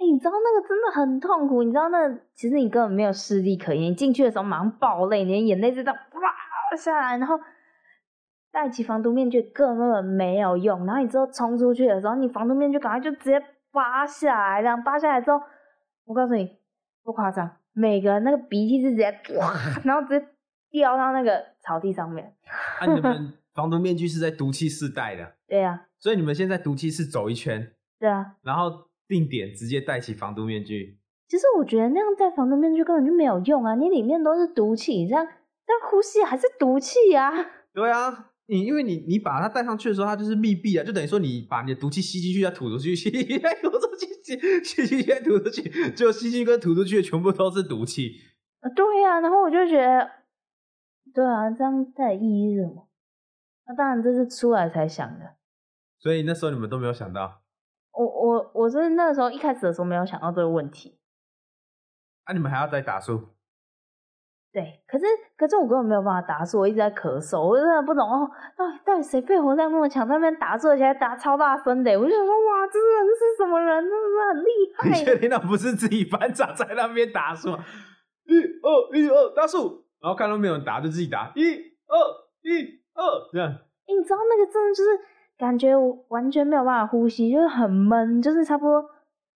[0.00, 7.38] 哎、你知道那个真的很痛苦，你知道那其实你根本没有视力可言，你进去的时候马上爆泪，你的眼泪就这样哇下来，然后
[8.52, 15.40] 戴起防毒面具根本没有用，然后你之后冲出去的时候，你防毒面具赶快就直接扒下来，这样扒下来之后，
[16.04, 16.58] 我告诉你
[17.02, 19.52] 不夸张，每个人那个鼻涕是直接哇，
[19.84, 20.26] 然后直接
[20.70, 22.32] 掉到那个草地上面。
[22.78, 28.36] 啊，你们 防毒面具是在毒气室戴的，对呀、所以你们现在毒气室走一圈，对啊。
[28.42, 30.98] 然后定点直接戴起防毒面具。
[31.26, 37.32] 其实我觉得那样戴防毒面具根本就没有用啊，你里面都是毒气，你这样但呼吸还是毒气啊。
[37.74, 44.06] 对啊，你因为你你把它戴上去的时候，它就是密闭啊，就等于说你把你的毒气吸进去再吐出去， 吸进去再吐出去，
[44.64, 48.12] 吸吸进去再吐出去，就吸进去跟吐出去的全部都是毒气。
[48.60, 50.10] 啊对呀、然后我就觉得，
[51.14, 52.88] 对啊，这样戴意义是什么？
[53.66, 55.36] 那、当然这是出来才想的。
[55.98, 57.42] 所以那时候你们都没有想到，
[58.28, 60.98] 我我我是那个时候一开始的时候没有想到这个问题，
[62.24, 63.28] 啊，你们还要再打树，
[64.52, 73.82] 对，可是可是我根本没有办法打树，我一直在咳嗽，我真的不懂哦，到底到底谁肺活量那么强，在那边打树，而且还打超大声的，我就想说哇，这人是什么人？
[73.82, 75.04] 真的是很厉 害你。
[75.04, 77.64] 确定那不是自己班长在那边打树吗？
[78.24, 81.54] 一二一二打树，然后看到没有人打就自己打，一
[81.86, 81.96] 二
[82.42, 83.48] 一二这样。
[83.48, 84.90] 欸你知道那个真的就是
[85.38, 88.84] 感觉我完全没有办法呼吸，就是很闷，就是差不多。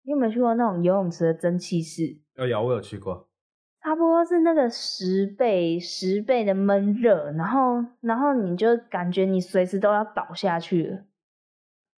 [0.02, 2.18] 你有没有去过那种游泳池的蒸汽室？
[2.36, 3.28] 有有，我有去过。
[3.82, 10.96] 差不多是那个十倍、十倍的闷热，然后，然后你就感觉你随时都要倒下去了，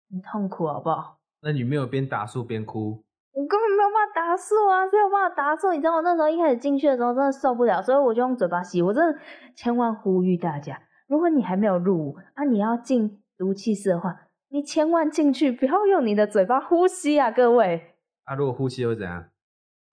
[0.09, 1.19] 很痛苦，好不好？
[1.41, 3.03] 那你没有边打树边哭？
[3.33, 5.71] 我根本没有办法打树啊，没有办法打树？
[5.71, 8.81] 你知道我那时候一开始进去的时候真的受不了，所以我就用嘴巴吸。
[8.81, 9.19] 我真的
[9.55, 17.95] 千万呼吁大家，如果你还没有入伍啊，你要进毒气室的话，你千万进去不要用你的嘴巴呼吸啊，各位。
[18.25, 19.25] 啊，如果呼吸会怎样？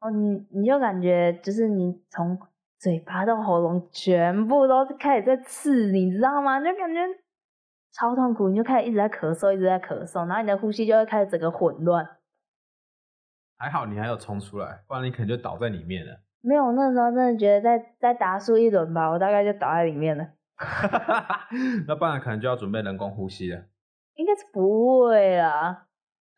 [0.01, 2.39] 哦，你你就感觉就是你从
[2.79, 6.61] 嘴巴到喉咙全部都开始在刺，你知道吗？
[6.61, 7.01] 就感觉
[7.95, 12.07] 超痛苦，你就开始一直在咳嗽，一直在咳嗽，然后你的呼吸就会开始整个混乱。
[13.57, 16.21] 还好你还有冲出来，不然你可能就倒在里面了。
[16.43, 20.29] 没有，那时候真的觉得再再打输一轮吧，我大概就倒在里面了。
[21.87, 23.65] 那不然可能就要准备人工呼吸了。
[24.15, 25.87] 应该是不会啊，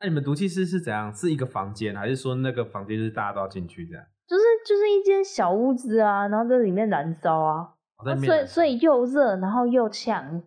[0.00, 1.14] 那你们毒气室是怎样？
[1.14, 4.04] 是一个房间，还是说那个房间就是大家都要进去这样？
[4.26, 10.44] 就是就是一间小屋子啊，然后在里面燃烧啊，我在里面所以所以又热，然后又呛，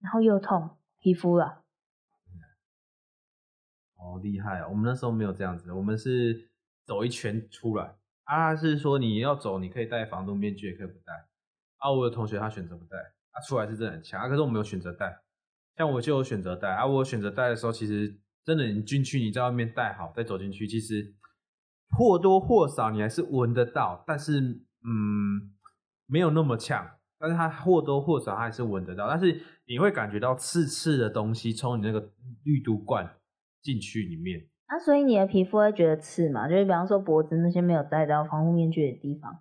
[0.00, 1.62] 然后又痛皮肤了。
[3.96, 4.68] 哦，厉害啊！
[4.68, 6.50] 我们那时候没有这样子，我们是
[6.84, 7.94] 走一圈出来。
[8.24, 11.27] 啊，是说你要走，你可以戴防毒面具，也可以不戴。
[11.78, 12.96] 啊，我有同学他选择不戴，
[13.30, 14.28] 啊，出来是真的很强啊。
[14.28, 15.18] 可是我没有选择戴，
[15.76, 16.86] 像我就有选择戴啊。
[16.86, 21.14] 我选择戴的时候，其实真的你进去，你在外面戴好，再走进去，其实
[21.96, 25.52] 或多或少你还是闻得到，但是嗯，
[26.06, 26.90] 没有那么呛。
[27.20, 32.12] 但是它或多或少它还是闻得到，但是你会感觉到刺刺的东西从你那个
[32.44, 33.16] 滤毒罐
[33.60, 34.48] 进去里面。
[34.66, 36.48] 啊，所以你的皮肤会觉得刺嘛？
[36.48, 39.40] 就是比方说脖子那些没有戴到防护面具的地方。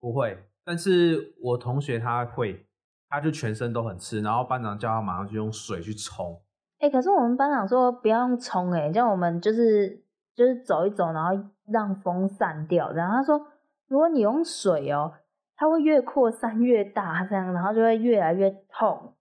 [0.00, 2.66] 不会，但是我同学他会，
[3.08, 6.40] 他就全身都很刺，然后班长叫他马上去用水去冲。
[6.78, 10.02] 哎、可是我们班长说不要用冲，哎，叫我们就是
[10.34, 11.30] 就是走一走，然后
[11.66, 12.92] 让风散掉。
[12.92, 13.46] 然后他说，
[13.88, 15.12] 如果你用水哦，
[15.56, 19.14] 它会越扩散越大，这样，然后就会越来越痛。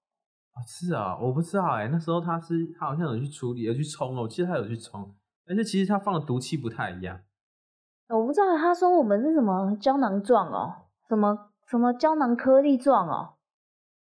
[0.53, 5.13] 啊，是啊，我不知道哎、那时候他是他好像有去处理，有去冲哦，我记得他有去冲，
[5.45, 7.19] 但是其实他放的毒气不太一样。
[8.09, 13.35] 我不知道，他说我们是什么胶囊状哦，什么什么胶囊颗粒状哦。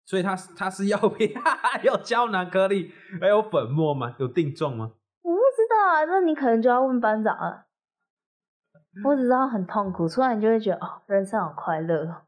[0.06, 1.34] 所以他是他是药品，
[1.84, 4.16] 有胶囊颗粒，还有粉末吗？
[4.20, 4.94] 有定状吗？
[5.22, 7.66] 我不知道啊，这你可能就要问班长了。
[9.06, 12.24] 我只知道很痛苦，突然你就会觉得哦，人生好快乐哦。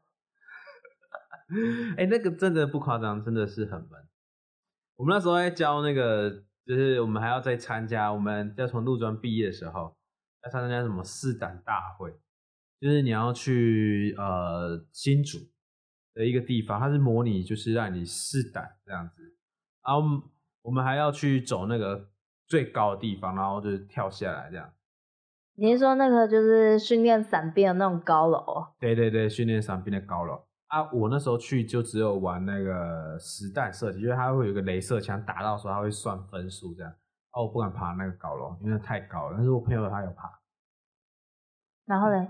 [1.98, 3.90] 哎、那个真的不夸张，真的是很闷。
[4.96, 6.30] 我们那时候在教那个，
[6.64, 9.94] 就是我们还要再参加，我们要从陆专毕业的时候，
[10.44, 12.18] 要参加什么试胆大会，
[12.80, 15.38] 就是你要去呃新竹
[16.14, 19.22] 的一个地方，它是模拟就是让你试胆这样子，
[19.84, 20.02] 然后
[20.62, 22.10] 我们还要去走那个
[22.46, 24.70] 最高的地方，然后就是跳下来这样。
[25.56, 28.74] 你是说那个就是训练伞兵的那种高楼哦？
[28.80, 36.90] 对对对，训练伞兵的高楼啊，我那时候去就只有玩那个实弹射击，因为它会有一个镭射枪打到的时候，它会算分数这样。
[37.30, 39.34] 啊，我不敢爬那个高楼，因为太高了。
[39.36, 40.28] 但是我朋友他有爬，
[41.84, 42.28] 然后嘞，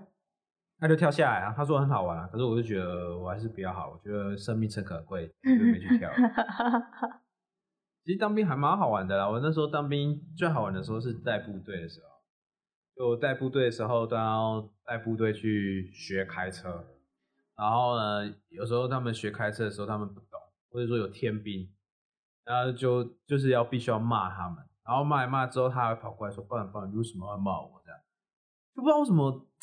[0.78, 6.10] 他就跳下来啊，他说很好玩啊，可是我就觉得我还是比较好，我觉得生命诚可贵，我就没去跳。
[8.04, 12.08] 其实当兵还蛮好玩的啦，我那时候当兵最好玩的时候是带部队的时候，
[12.96, 16.84] 就我带部队的时候都要带部队去学开车，
[17.56, 20.38] 然后呢，有时候他们学开车的时候他们不懂，
[20.70, 21.72] 或者说有天兵，
[22.44, 27.98] 然后就就是要必须要骂他们，然后骂一骂之后，他还跑过来说：“不然不然，你为什么要骂我？”这样
[28.76, 29.53] 就不知道为什么是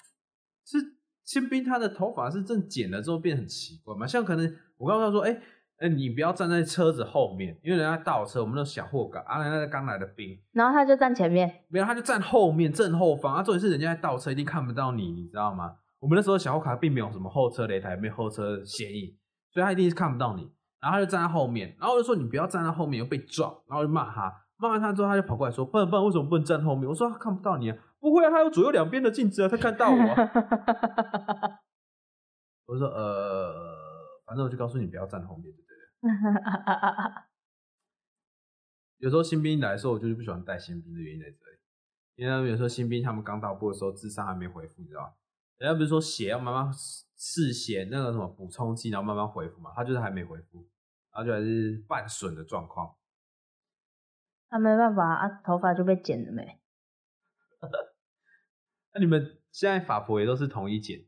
[1.31, 5.39] 宪兵他的头发是正剪了之后变很奇怪嘛，像可能我告诉他说：“哎、
[5.77, 15.73] 哎、你不要站在车子后面，因为人家倒车，我们那小货岗啊，人家刚来的兵，然后他就站前面，没有他就站后面正后方，啊，重点是人家在倒车，一定看不到你，你知道吗？
[16.01, 19.15] 我们那时候小货卡并没有什么后车擂台，没有后车嫌疑，
[19.53, 20.51] 所以他一定是看不到你。
[20.81, 26.89] 然后他就站在后面，然后我就说你不要站在后面，又被撞，然后我就骂他，骂完他之后他就跑过来说，不然不然为什么不能站后面？
[26.89, 31.61] 我说他看不到你啊，不会啊，他有左右两边的镜子啊，他看到我、啊。
[32.65, 33.53] 我说呃，
[34.25, 35.77] 反正我就告诉你不要站后面，对不对？
[38.97, 41.59] 有时候新兵来的时候，我就是不喜欢带新兵的原因在这里，
[42.15, 45.13] 因为他们有时候新兵他们刚到部的时候智商还没恢复，你知道吗？
[45.57, 50.67] 人家不是说血要慢慢试血那个什么补充剂，然后慢慢恢复嘛，他就是还没恢复，
[51.11, 52.95] 然后就还是半损的状况。
[54.49, 56.60] 他没办法啊，头发就被剪了没？
[58.93, 60.99] 那你们现在法婆也都是同一剪，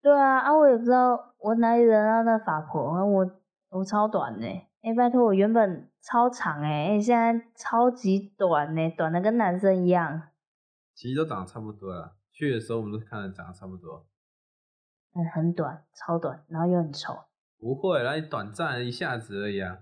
[0.00, 3.30] 对啊，啊，我也不知道我哪里惹到那法婆，我
[3.70, 4.46] 我超短呢、
[4.82, 10.28] 哎、拜托，我原本超长哎、哎、现在超级短呢、短的跟男生一样，
[10.94, 12.16] 其实都长得差不多了。
[12.32, 14.06] 去的时候我们都看着长得差不多，
[15.14, 17.18] 嗯，很短，超短，然后又很丑。
[17.58, 19.78] 不会啦，你短暂一下子而已啊。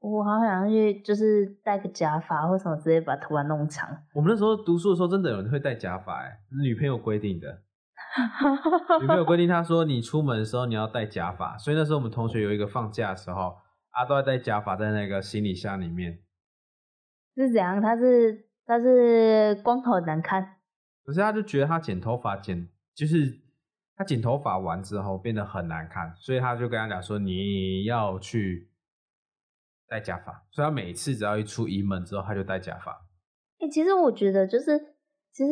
[0.00, 3.88] 我好想去，就是戴个假发或什么，直接把头发弄长。
[4.14, 7.62] 我们那时候读书的时候，真的有人会戴假发、欸，是女朋友规定的。
[9.00, 13.56] 女朋友规定，她说你出门的时候你要戴假发，所以那时候我们同学有一个放假的时候，
[13.90, 16.20] 啊都要戴假发在那个行李箱里面。
[17.34, 17.80] 是怎样？
[17.82, 20.56] 他是他是光头很难看，
[21.04, 23.38] 可是他就觉得他剪头发剪就是
[23.96, 28.70] 他剪头发完之后变得很难看，所以他就跟他讲说你要去
[29.88, 32.92] 戴假发，所以他每次只要一出移门之后他就戴假发。
[33.60, 34.78] 哎、其实我觉得就是，
[35.32, 35.50] 其实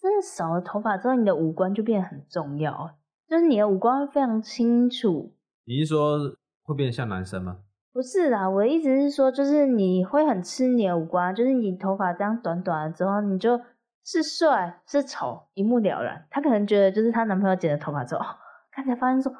[0.00, 5.34] 真的少了头发之后，你的五官就变得很重要，就是你的五官会非常清楚。
[5.64, 6.18] 你是说
[6.62, 7.58] 会变得像男生吗？
[7.92, 13.60] 不是啦，我的意思是说，就是你会很吃你的五官，就是你头发这样短短的之后，你就
[14.04, 16.26] 是帅是丑一目了然。
[16.30, 18.26] 她可能觉得，就是她男朋友剪了头发之后，哦，
[18.70, 19.36] 看起来发现说，哦，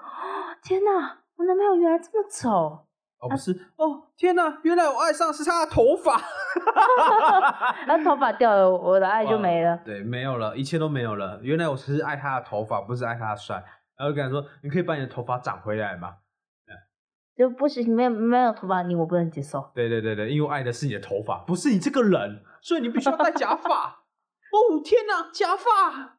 [0.63, 2.87] 天哪，我男朋友原来这么丑。
[3.21, 6.21] 哦，不是，哦，天哪，原来我爱上是他的头发，
[7.87, 9.77] 然后头发掉了，我的爱就没了。
[9.85, 11.39] 对，没有了，一切都没有了。
[11.43, 13.63] 原来我只是爱他的头发，不是爱他的帅。
[13.97, 16.17] 然后就跟他说，你可以把你的头发长回来吗？
[17.37, 19.71] 就不行，没有没有头发，你我不能接受。
[19.75, 24.05] 对对对对，因为我爱的是你的头发，不是你这个人，所以你必须要戴假发。
[24.53, 26.19] 哦，天哪，假发！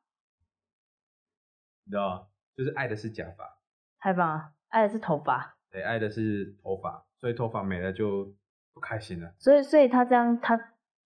[1.84, 2.24] 你知道吗？
[2.56, 3.58] 就是爱的是假发，
[4.00, 8.34] 太棒了，爱的是头发，对，爱的是头发，所以头发没了就
[8.74, 9.34] 不开心了。
[9.40, 10.58] 所以所以他这样，他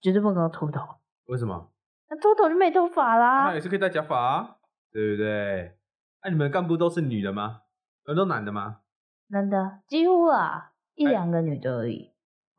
[0.02, 0.82] 绝对不能秃头，
[1.26, 1.72] 为什么？
[2.10, 3.62] 那秃头就没头发啦那也。
[3.62, 4.58] 是可以戴假发、啊，
[4.92, 5.78] 对不对？
[6.24, 7.62] 那、你们干部都是女的吗？
[8.06, 8.82] 呃，都男的吗？
[9.28, 12.12] 男的几乎啊，一哎两个女的而已。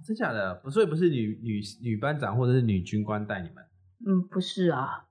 [0.04, 0.54] 真假的？
[0.56, 3.64] 不，所以不是女女女班长或者是女军官带你们，
[4.06, 5.06] 嗯，不是啊，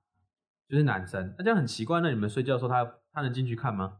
[0.68, 1.34] 就是男生。
[1.38, 2.02] 那这样很奇怪。
[2.02, 4.00] 那你们睡觉的时候他，他能进去看吗？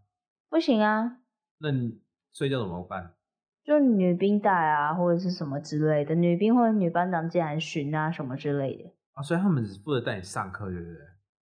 [0.50, 1.18] 不行啊，
[1.60, 2.02] 那你
[2.38, 3.12] 睡觉怎么办？
[3.64, 8.92] 就女兵带啊，或者是什么之类的，女兵或者女班长进来巡啊，什么之类的。
[9.14, 10.98] 啊，所以他们只负责带你上课，对不对？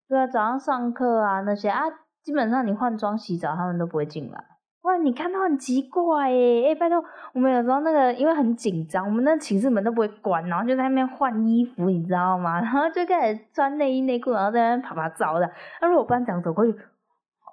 [0.08, 1.82] 对啊，早上上课啊那些啊，
[2.22, 4.44] 基本上你换装洗澡，他们都不会进来。
[4.82, 6.68] 哇，你看到很奇怪耶！
[6.68, 7.02] 哎、拜托，
[7.32, 12.60] 我们有时候那个因为很紧张，我们那寝室门都不会关，然后就在那边换衣服，你知道吗？
[12.62, 15.50] 然后就开始穿内衣内裤，然后在那边啪啪照的。
[15.80, 16.78] 那如果班长走过去，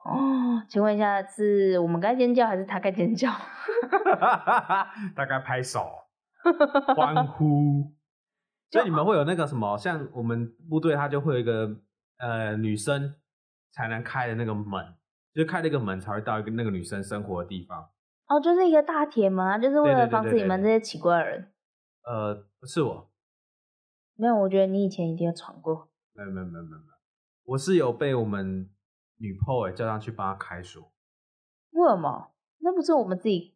[0.03, 3.29] 哦，请问一下，是我们该尖叫还是他该尖叫？
[5.15, 5.91] 大概拍手
[6.95, 7.91] 欢呼。
[8.71, 11.69] 所以你们会有那个什么，像我们部队，他就会有一个
[12.17, 13.13] 呃女生
[13.71, 14.95] 才能开的那个门，
[15.33, 17.89] 就开了一个门才会到一个那个女生生活的地方。
[18.27, 21.51] 哦，就是一个大铁门啊，就是为了防止你们这些奇怪的人。
[22.03, 23.11] 呃，不是我，
[24.15, 25.89] 没有，我觉得你以前一定有闯过。
[26.13, 26.81] 没有没有没有没有，
[27.43, 28.69] 我是有被我们
[29.21, 30.91] 女 PO 哎叫他去帮他开锁，
[31.69, 32.31] 为什么？
[32.57, 33.55] 那不是我们自己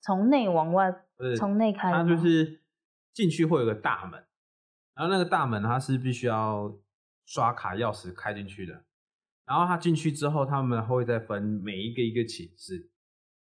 [0.00, 1.04] 从内往外
[1.36, 2.08] 从内开它吗？
[2.08, 2.62] 就是
[3.12, 4.24] 进去会有个大门，
[4.94, 6.78] 然后那个大门它是必须要
[7.26, 8.84] 刷卡钥匙开进去的，
[9.44, 12.90] 然后他进去之后，他们会再分每一个一个寝室。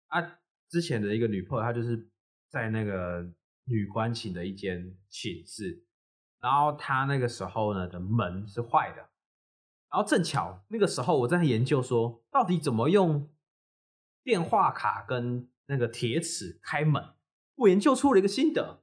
[0.09, 0.39] 啊，
[0.69, 2.09] 之前的一个女朋友，她就是
[2.49, 3.33] 在那个
[3.65, 5.85] 女官寝的一间寝室，
[6.41, 9.09] 然后她那个时候呢的门是坏的，
[9.91, 13.29] 然后正巧那个时候我在研究说，到底怎么用
[14.23, 17.15] 电话卡跟那个铁齿开门，
[17.57, 18.83] 我研究出了一个心得，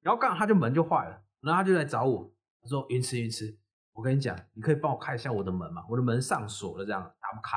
[0.00, 3.58] 然后刚好他就门就坏了，然后他就来找我，他说云痴云痴，
[3.94, 5.84] 我跟你讲，你可以帮我开一下我的门吗？
[5.88, 7.56] 我的门上锁了，这样打不开。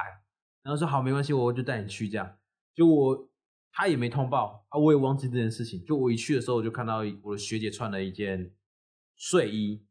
[0.63, 2.37] 然后说好，没关系，我就带你去这样。
[2.75, 3.29] 就我
[3.71, 5.83] 他也没通报啊，我也忘记这件事情。
[5.85, 8.53] 就我一去的时候，我就看到我的学姐穿了一件
[9.15, 9.85] 睡衣，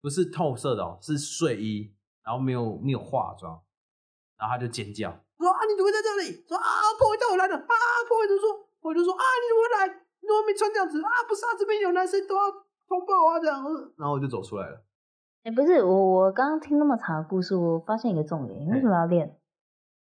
[0.00, 1.94] 不是透色的哦，是睡衣，
[2.28, 3.58] 然后没有没有化妆，
[4.36, 5.08] 然后他就尖叫
[5.38, 6.44] 说啊，你怎么会在这里？
[6.46, 6.68] 说啊，
[6.98, 7.74] 破坏到我来的啊，
[8.06, 10.04] 破坏就说，我就说啊，你怎么会来？
[10.20, 11.24] 你怎么没穿这样子啊？
[11.26, 12.42] 不是啊，这边有男生都要
[12.86, 13.64] 通报啊，这样。
[13.96, 14.84] 然后我就走出来了。
[15.44, 19.40] 哎、不是我，我刚刚听那么长的故事，我发现一个重点，你为什么要练？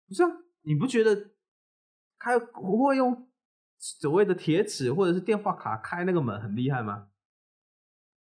[0.09, 0.31] 不是啊，
[0.62, 1.33] 你不觉得
[2.18, 3.29] 开不会用
[3.77, 7.09] 所谓的铁尺或者是电话卡开那个门很厉害吗？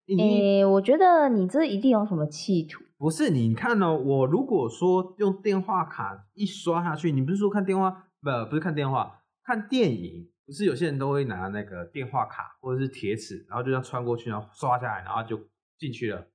[0.06, 2.86] 你诶、我觉得你这一定有什么企图。
[3.02, 7.90] 不是你看哦，我如果说用电话卡一刷下去，你不是说看电话
[8.22, 15.36] 不不是看电话，看电影，不是有些人都会拿那个电话卡或者是铁尺，然后就这样穿过去，然后刷下来，然后就
[15.80, 16.28] 进去了。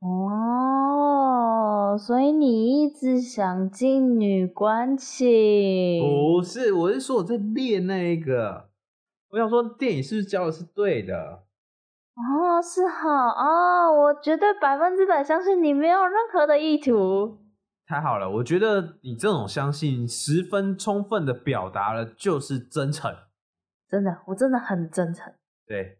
[0.00, 6.02] 哦，所以你一直想进女官寝？
[6.02, 8.70] 不是，我是说我在练那一个。
[9.28, 11.43] 我想说电影是不是教的是对的？
[12.16, 17.40] 哦，是哈哦，我绝对百分之百相信你没有任何的意图。
[17.86, 23.14] 太好了，我觉得你这种相信十分充分的表达了就是真诚。
[23.88, 25.32] 真的，我真的很真诚。
[25.66, 25.98] 对，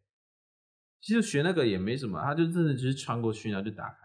[1.01, 3.99] 其实学那个也没什么，他就真的只是穿过去，然后就打开了。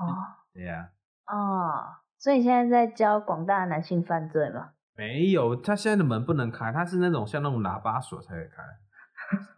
[0.00, 0.16] 哦
[0.54, 0.90] 对呀、
[1.26, 4.72] 哦，所以你现在在教广大男性犯罪吗？
[4.94, 8.62] 没有，他现在的门不能开，他是那种像那种喇叭锁才可以开，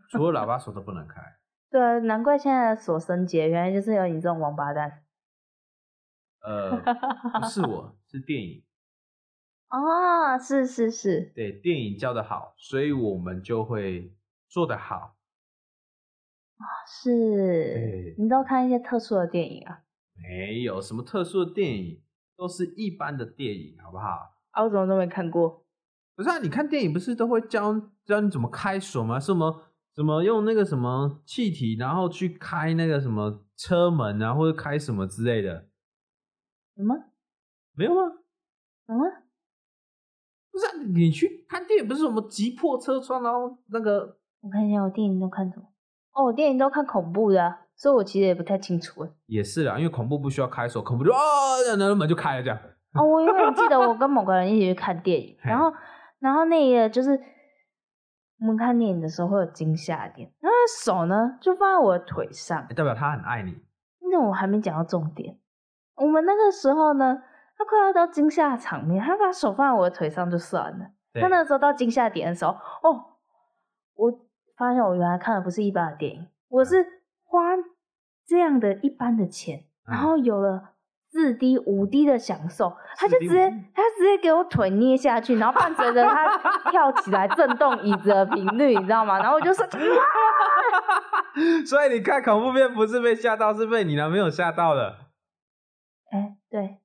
[0.08, 1.20] 除了喇叭锁都不能开。
[1.70, 5.02] 对啊，难怪现在的锁升级，原来就是有你这种王八蛋。
[6.40, 6.76] 呃，
[7.40, 8.62] 不是我，是电影。
[9.70, 14.14] 哦，是是是，对，电影教的好，所以我们就会
[14.48, 15.16] 做得好。
[16.86, 17.10] 是
[17.74, 19.82] 对，你都看一些特殊的电影啊？
[20.14, 22.04] 没有什么特殊的电影，
[22.36, 24.36] 都是一般的电影，好不好？
[24.52, 25.63] 啊，我怎么都没看过？
[26.16, 29.18] 不是啊，你看电影不是都会教教你怎么开锁吗？
[29.18, 29.62] 什么
[29.94, 35.66] 什么用那个什么气体，然后去开那个什么车门啊，或者开什么之类的，
[36.76, 36.94] 什么
[37.76, 38.00] 没有吗？
[38.86, 39.04] 什么？
[40.52, 45.66] 不是、啊，你去看电影不是什么急破车窗，然后那个我看一下，我电影都看什么？
[46.12, 49.10] 哦，我电影都看恐怖的啊、所以我其实也不太清楚哎。
[49.26, 51.18] 也是啦，因为恐怖不需要开锁，恐怖就啊，
[51.76, 52.56] 然后门就开了这样。
[52.92, 55.72] 哦，我永远记得我 跟某个人一起去看电影，然后
[56.24, 57.20] 然后那个就是
[58.40, 63.62] 我们看电影的时候会有惊吓点，然后手呢就放在我的腿上，代表他很爱你。
[64.10, 65.38] 那我还没讲到重点。
[65.96, 67.22] 我们那个时候呢，
[67.58, 72.52] 他快要到惊吓的场面，他把手放在我的腿上就算了，他那个时候到惊吓点的时候，
[72.82, 73.18] 哦，
[73.94, 74.10] 我
[74.56, 77.40] 发现我原来看的不是一般的电影，我是花
[78.24, 80.73] 这样的一般的钱，然嗯后有了
[81.14, 86.26] 四 D、五 D 的享受，他就直接他直接给我腿捏下去，然后伴随着他
[86.72, 89.20] 跳起来震动椅子的频率，你知道吗？
[89.20, 89.64] 然后我就说，
[91.64, 95.12] 所以你看恐怖片不是被吓到，是被你男朋友吓到了。
[96.10, 96.78] 哎、对，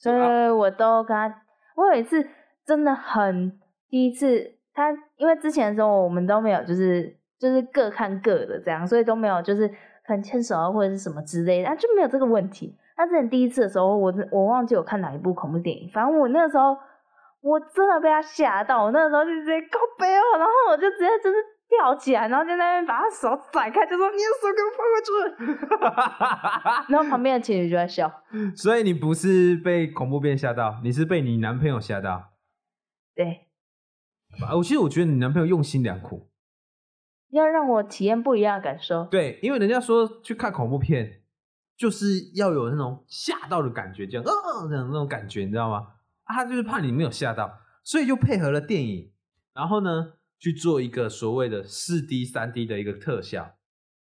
[0.00, 1.42] 所以我都跟他，
[1.76, 2.28] 我有一次
[2.66, 3.56] 真的很
[3.88, 9.72] 第一次，他因为之前的时候我们都没有，就是就是各看各的这样，所以都没有就是
[10.02, 12.76] 很牵手啊或者是什么之类的，啊就没有这个问题。
[13.00, 16.76] 他之前第一次的时候，我我忘记我看哪一部恐怖电影，反正我那个时候
[17.40, 21.36] 我真的被他吓到，我那个时候就直接告背哦，然后我就直接就是
[21.68, 25.10] 跳起来，然后就在那边把他手甩开，就说你的手给我放回去。
[26.92, 28.12] 然后旁边的情侣就在笑。
[28.54, 32.32] 所以你不是被恐怖片吓到，你是被你男朋友吓到。
[33.14, 33.46] 对，
[34.46, 36.28] 啊，我其实我觉得你男朋友用心良苦。
[37.30, 39.04] 要让我体验不一样的感受。
[39.04, 41.19] 对，因为人家说去看恐怖片，
[41.80, 45.78] 就是要有那种吓到的感觉，这样啊这样那种感觉，你知道吗？
[46.24, 47.50] 啊，他就是怕你没有吓到，
[47.82, 49.10] 所以就配合了电影，
[49.54, 53.54] 然后呢去做一个所谓的四 D、三 D 的一个特效。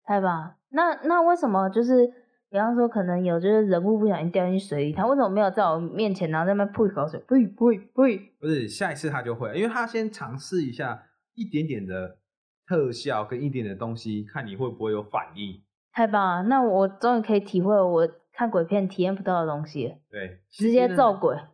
[0.03, 0.57] 太棒！
[0.71, 2.09] 那那为什么就是，
[2.51, 8.35] 比方说可能有就是人物不小心掉进水里，他为什么没有在我面前，然后在那边吐一口水，呸呸呸？
[8.41, 11.05] 不是下一次他就会，因为他先尝试一下
[11.35, 12.19] 一点点的
[12.67, 15.63] 特效跟一点点的东西，看你会不会有反应。
[15.93, 16.43] 太棒了！
[16.45, 21.37] 那我终于可以体会我看鬼片体验不到的东西了，对，直接揍鬼。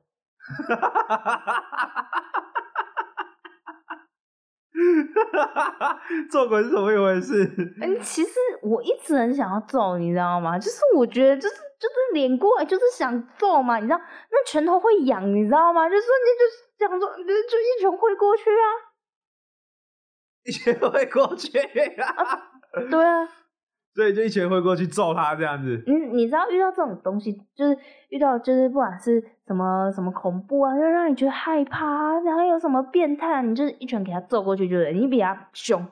[6.31, 7.45] 揍鬼是怎么一回事？
[7.83, 8.31] 嗯，其实
[8.63, 10.59] 我一直很想要揍，你知道吗？
[10.59, 13.99] 就是我觉得，就是就是脸过来，就是想揍嘛，你知道，
[14.31, 15.89] 那拳头会痒，你知道吗？
[15.89, 18.67] 就瞬间就是想说，就就一拳挥过去啊，
[20.45, 22.51] 一拳挥过去啊，
[22.91, 23.29] 对啊，
[23.97, 25.83] 所以就一拳挥过去揍他这样子。
[25.87, 27.77] 你你知道遇到这种东西，就是
[28.11, 35.83] 遇到就是不管是什么什么恐怖啊，就让你觉得害怕啊，然后有什么变态，你就是一拳给他揍过去，就是你比他凶，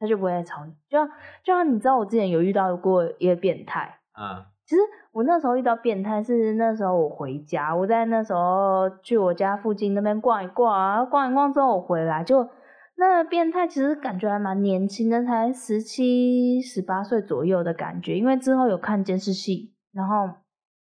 [0.00, 0.72] 他就不会再吵你。
[0.88, 1.06] 就像
[1.44, 4.80] 就像你知道，我之前有遇到过一个变态，嗯，其实
[5.12, 12.48] 我那时候遇到变态是那时候我回家，我在那时候去我家附近那边逛一逛啊，逛一逛之后我回来就。
[12.96, 18.16] 那变态其实感觉还蛮年轻的，才十七、十八岁左右的感觉。
[18.16, 20.28] 因为之后有看监视器，然后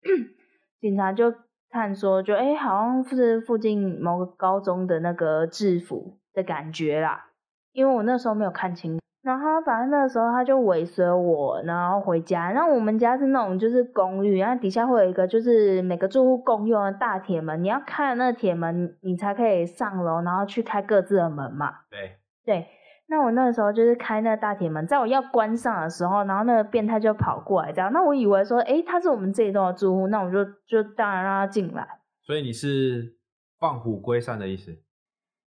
[0.80, 1.34] 警察就
[1.70, 7.26] 看说，就哎、好像是附近某个高中的那个制服的感觉啦。
[7.72, 12.50] 因为我那时候没有看清，然后他反正那个时候他就尾随我，然后回家。
[12.50, 21.70] 然后我们家是那种就是公寓，然后底下会有一个就是每个住户共用的大铁门，你要开了那个铁门，你才可以上楼，然后去开各自的门嘛。
[21.90, 22.16] 对，
[22.46, 22.66] 对，
[23.08, 31.86] 那我那个时候就是开那大铁门，在我要关上的时候，然后那个变态就跑过来，这样，那我以为说，诶，他是我们这一栋的住户，那我就就当然让他进来。
[32.22, 33.14] 所以你是
[33.60, 34.72] 放虎归山的意思。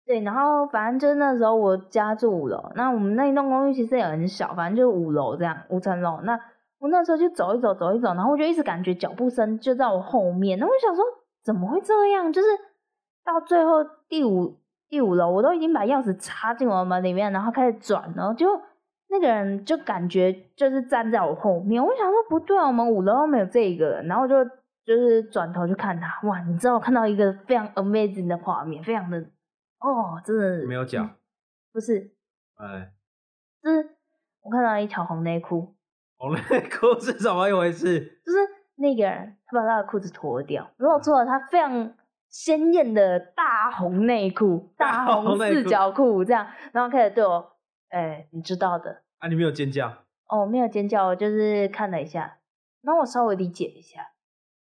[0.07, 6.21] 对，然后反正就那时候我家住五楼，那我们那一栋公寓其实也很小，反正就五楼这样，五层楼。
[6.23, 6.39] 那
[6.79, 11.03] 我那时候就走一走，走一走，然后我就一直感觉脚步声就在我后面，那我想说
[11.43, 12.31] 怎么会这样？
[12.31, 12.47] 就是
[13.25, 14.55] 到最后第五
[14.87, 18.47] 第五楼，我都已经把钥匙插进我们门里面，然后开始转了，就
[19.09, 24.45] 那个人就感觉就是站在我后面，我想说不对啊，我们五楼没有这个人，然后就
[24.85, 29.25] 就是转头去看他，哇，你知道我看到一个非常 amazing 的画面，非常的。
[29.79, 31.09] 哦，真的没有脚嗯，
[31.73, 32.11] 不是，
[32.55, 32.91] 哎，
[33.61, 33.95] 就是
[34.41, 35.75] 我看到一条红内裤，
[36.17, 37.99] 红内裤是怎么一回事？
[38.25, 38.37] 就是
[38.75, 41.93] 那个人他把他的裤子脱掉，露出了他非常
[42.29, 47.53] 鲜艳的大红内裤， 大大红四角裤这样，然后开始对我，
[47.89, 52.39] 哎、你知道的，啊，你没有尖叫，哦，没有尖叫，我就是看了一下，
[52.81, 54.11] 然后我稍微理解一下，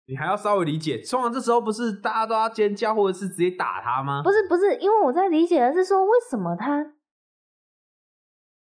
[0.09, 0.97] 你还要稍微理解。
[0.99, 4.23] 通常这时候不是大家都要尖叫，或者是直接打他吗？
[4.25, 6.95] 不是不是，因为我在理解的是说，为什么他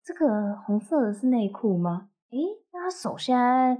[0.03, 2.09] 这个红色的是内裤吗？
[2.31, 2.37] 诶，
[2.73, 3.75] 那他手现在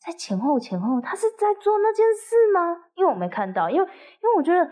[0.00, 2.84] 在前后前后，他是在做那件事吗？
[2.96, 4.70] 因为我没看到，因为因为我觉得，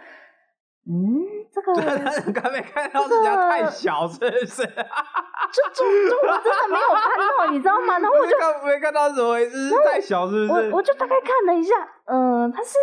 [0.84, 1.82] 嗯，这个他
[2.34, 4.66] 刚没看到人家太小，是不是？
[4.66, 7.98] 就就就我真的没有看到，你知道吗？
[8.00, 9.68] 然后我就没看没看到怎么回事？
[9.70, 10.70] 是太小是不是？
[10.70, 11.74] 我我就大概看了一下，
[12.06, 12.78] 嗯、他是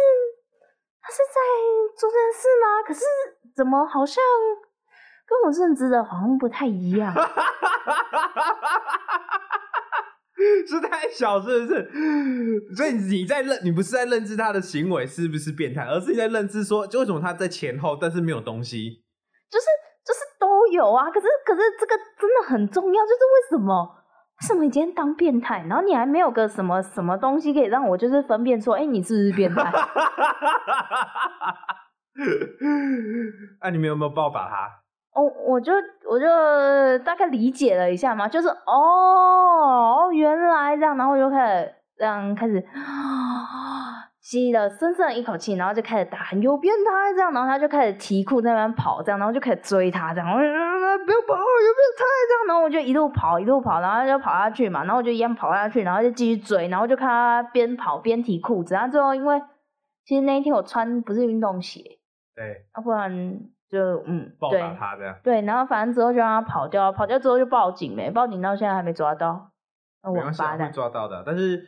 [1.02, 1.42] 他是在
[1.98, 2.66] 做这件事吗？
[2.88, 3.02] 可是
[3.56, 4.24] 怎么好像
[5.28, 7.14] 跟我认知的好像不太一样？
[10.68, 11.90] 是太小是不是？
[12.76, 19.04] 所以你在认，你不是在认知他的行为是不是变态，而是你在认知说，就为什么他在前后，但是没有东西。
[19.50, 19.66] 就是
[20.06, 23.84] 就是都有啊，可是可是这个真的很重要，就是为什么
[24.42, 29.62] 为什么你今天当变态，然后你还没有个什么什么东西可以让我就是分辨出，哎、你是不是变态？
[33.60, 34.70] 啊，你们有没有暴打他？
[35.14, 35.74] 哦，我就
[36.10, 36.26] 我就
[37.04, 42.64] 大概理解了一下嘛，就是哦哦原来这样，然后我就开始这样开始
[44.22, 59.42] 吸了深深的一口气，然后就开始大喊有变态这样，然后他就开始提裤在那边跑这样，然后就开始追他这样，我就呃不要跑，有变态这样，然后我就一路跑一路跑，然后他就跑下去嘛，然后我就一样跑下去，然后就继续追，然后就看他边跑边提裤子，然后最后因为
[60.06, 61.82] 其实那一天我穿不是运动鞋，
[62.36, 63.12] 对，要不然
[63.70, 65.16] 就嗯暴对打他这样。
[65.24, 69.52] 对，然后反正之后就让他跑掉，跑掉之后就报警没，报警到现在还没抓到，
[70.04, 70.72] 没关系啊，会。
[70.72, 71.24] 抓到的。
[71.26, 71.64] 但是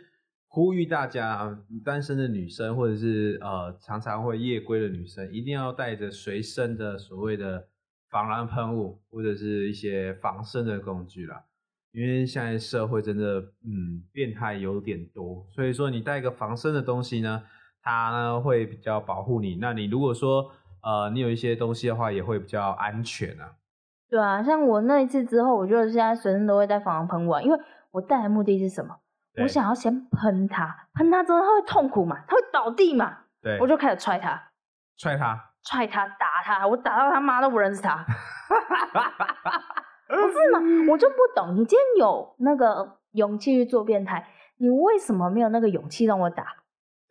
[0.48, 7.68] 呼吁大家，单身的女生或者是呃常常会夜归的女生，一定要带着随身的所谓的
[8.10, 11.44] 防狼喷雾或者是一些防身的工具啦。
[11.94, 17.44] 因为现在社会真的嗯变态有点多，所以说你带一个防身的东西呢，
[17.82, 19.58] 它呢会比较保护你。
[19.58, 20.50] 那你如果说
[20.84, 23.56] 呃你有一些东西的话，也会比较安全啊。
[24.10, 27.60] 对啊，像我那一次之后，我就现在随身都会带防狼喷雾啊，因为
[27.92, 28.96] 我带的目的是什么？
[29.42, 34.52] 我想要先喷他，喷他之后他会痛苦嘛，他会倒地嘛，对，我就开始踹他，
[34.98, 35.48] 踹他。
[35.64, 38.04] 踹他，打他，我打到他妈都不认识他。
[40.10, 40.60] 不是嘛？
[40.92, 44.28] 我就不懂，你今天有那个勇气去做变态，
[44.58, 46.48] 你为什么没有那个勇气让我打？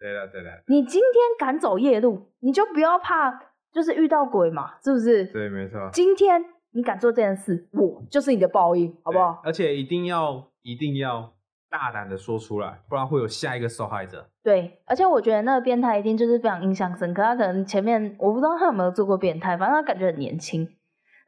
[0.01, 3.41] 对了对了，你今天敢走夜路，你就不要怕，
[3.73, 5.25] 就是遇到鬼嘛，是不是？
[5.27, 5.89] 对，没错。
[5.93, 9.41] 今天你敢做这件事，我就是你的报应，好不好？
[9.45, 11.33] 而且一定要一定要
[11.71, 14.27] 大胆的说出来，不然会有下一个受害者。
[14.43, 20.69] 对，而且我觉得那个变态一定就是非常印象深刻，他可能前面我不知道他有没有做过变态，反正他感觉很年轻，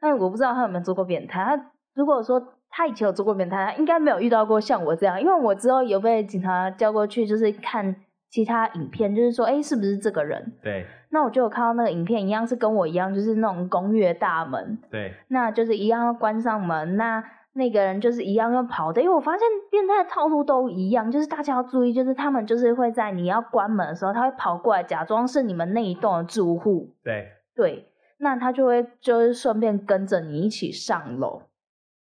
[0.01, 1.43] 但我不知道他有没有做过变态。
[1.43, 7.95] 他如果说他以前有做过变态，他应该没有遇到过像我这样，因为我之后有被警察叫过去，就是看。
[8.33, 10.53] 其他影片就是说，哎，是不是这个人？
[10.63, 10.87] 对。
[11.11, 14.75] 那我就有看到那个影片，一样是跟我一样，就是那种公寓大门。
[14.89, 15.13] 对。
[15.27, 18.99] 那就是一样要关上门，那那个人就是一样要跑的。
[18.99, 26.89] 因为我发现变态的套路都一样，就是大家要注意，就是他们就是会在你要关门的时候，他会跑过来，假装是你们那一栋的住户。
[27.03, 27.27] 对。
[27.53, 27.87] 对。
[28.17, 31.43] 那他就会就是顺便跟着你一起上楼。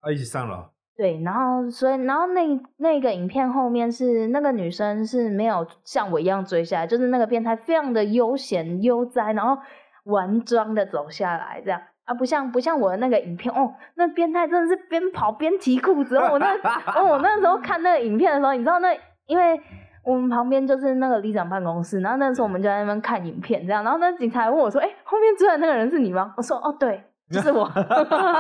[0.01, 0.71] 啊，一起上楼。
[0.97, 9.61] 对，然后所以，然后那那个影片后面是那个女生是没有像我一样追下来，就是那个变态非常的悠闲悠哉，然后
[10.05, 16.55] 玩装的走下来这样啊，不像不像我的那个影片哦，那变态真的是边跑边提裤子，我那
[17.03, 19.61] 我那时候看那个影片的时候，你知道那因为
[20.03, 26.33] 我们旁边就是那个里长办公室，然后那时候我们就在那边看影片这样，然后那警察问我说，哎，后面追的那个人是你吗？
[26.39, 27.71] 我说哦对，就是我，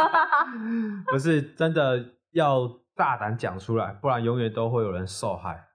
[1.12, 2.15] 不是真的。
[2.36, 5.68] 要大胆讲出来，不然永远都会有人受害。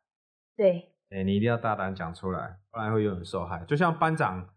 [0.56, 3.64] 对，哎，你一定要大胆讲出来，不然会有人受害。
[3.66, 4.48] 就像班长，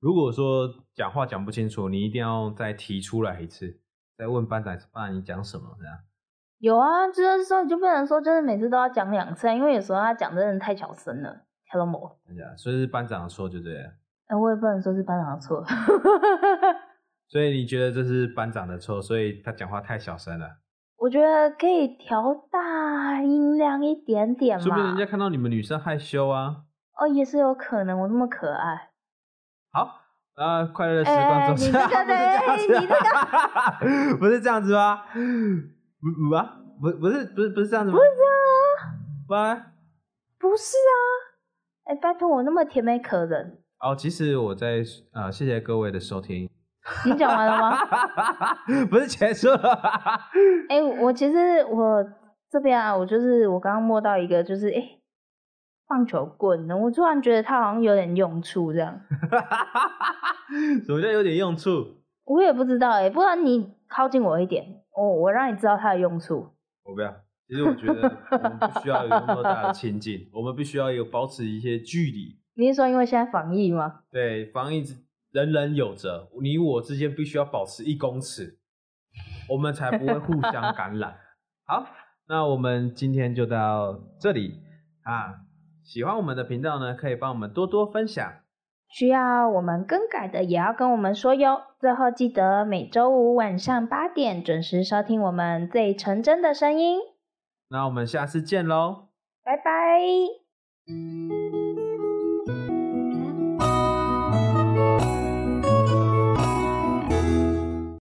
[0.00, 3.80] 如果说讲话讲不清楚，你一定要再提出来一次，
[4.18, 5.96] 再问班长，班长你讲什么这样？
[6.58, 12.18] 有啊，就是说你就不能说，就是每次都要讲两次，因为有时候他讲真的太小声了，听到没？
[12.26, 13.92] 对呀，所以是班长的错，就对了。
[14.26, 15.64] 哎，我也不能说是班长的错。
[17.28, 20.58] 所以你觉得这是班长的错，所以他讲话太小声了。
[21.04, 24.64] 我觉得可以调大音量一点点嘛。
[24.64, 26.62] 说不定人家看到你们女生害羞啊。
[26.98, 28.88] 哦，也是有可能，我那么可爱。
[29.70, 30.00] 好，
[30.36, 31.66] 啊，快乐的时光总是。
[31.66, 31.86] 你这个，
[32.56, 35.02] 你这个，不是这样子吗？
[36.00, 37.98] 不不啊，不不是不是不是这样子吗？
[37.98, 38.96] 不是这样啊。
[39.28, 39.72] 不然？
[40.38, 40.96] 不是啊。
[41.84, 43.58] 哎，拜托我那么甜美可人。
[43.80, 44.82] 哦，其实我在
[45.12, 46.48] 啊，谢谢各位的收听。
[47.06, 47.78] 你讲完了吗？
[48.90, 49.80] 不是结束了。
[50.68, 52.04] 哎，我其实我
[52.50, 54.98] 这边啊，我就是我刚刚摸到一个，就是哎，
[55.88, 56.76] 棒球棍呢。
[56.76, 59.00] 我突然觉得它好像有点用处，这样。
[60.84, 61.86] 什么叫有点用处？
[62.24, 64.64] 我也不知道哎，不然你靠近我一点，
[64.96, 66.48] 哦，我让你知道它的用处。
[66.84, 67.14] 我不要。
[67.46, 72.38] 其实我觉得我们不需要有那么大的亲近，我们必须要有保持一些距离。
[72.56, 74.00] 你是说因为现在防疫吗？
[74.10, 74.82] 对，防疫。
[75.34, 78.56] 人人有责，你我之间必须要保持一公尺，
[79.50, 81.16] 我们才不会互相感染。
[81.66, 81.84] 好，
[82.28, 84.60] 那我们今天就到这里
[85.02, 85.40] 啊！
[85.82, 88.32] 喜欢我们的频道呢，可以帮我们多多分享。
[88.88, 91.62] 需要我们更改的，也要跟我们说哟。
[91.80, 97.00] 最后记得每周五晚上八点准时收听我们最纯真的声音。
[97.70, 99.08] 那我们下次见喽，
[99.42, 99.64] 拜拜。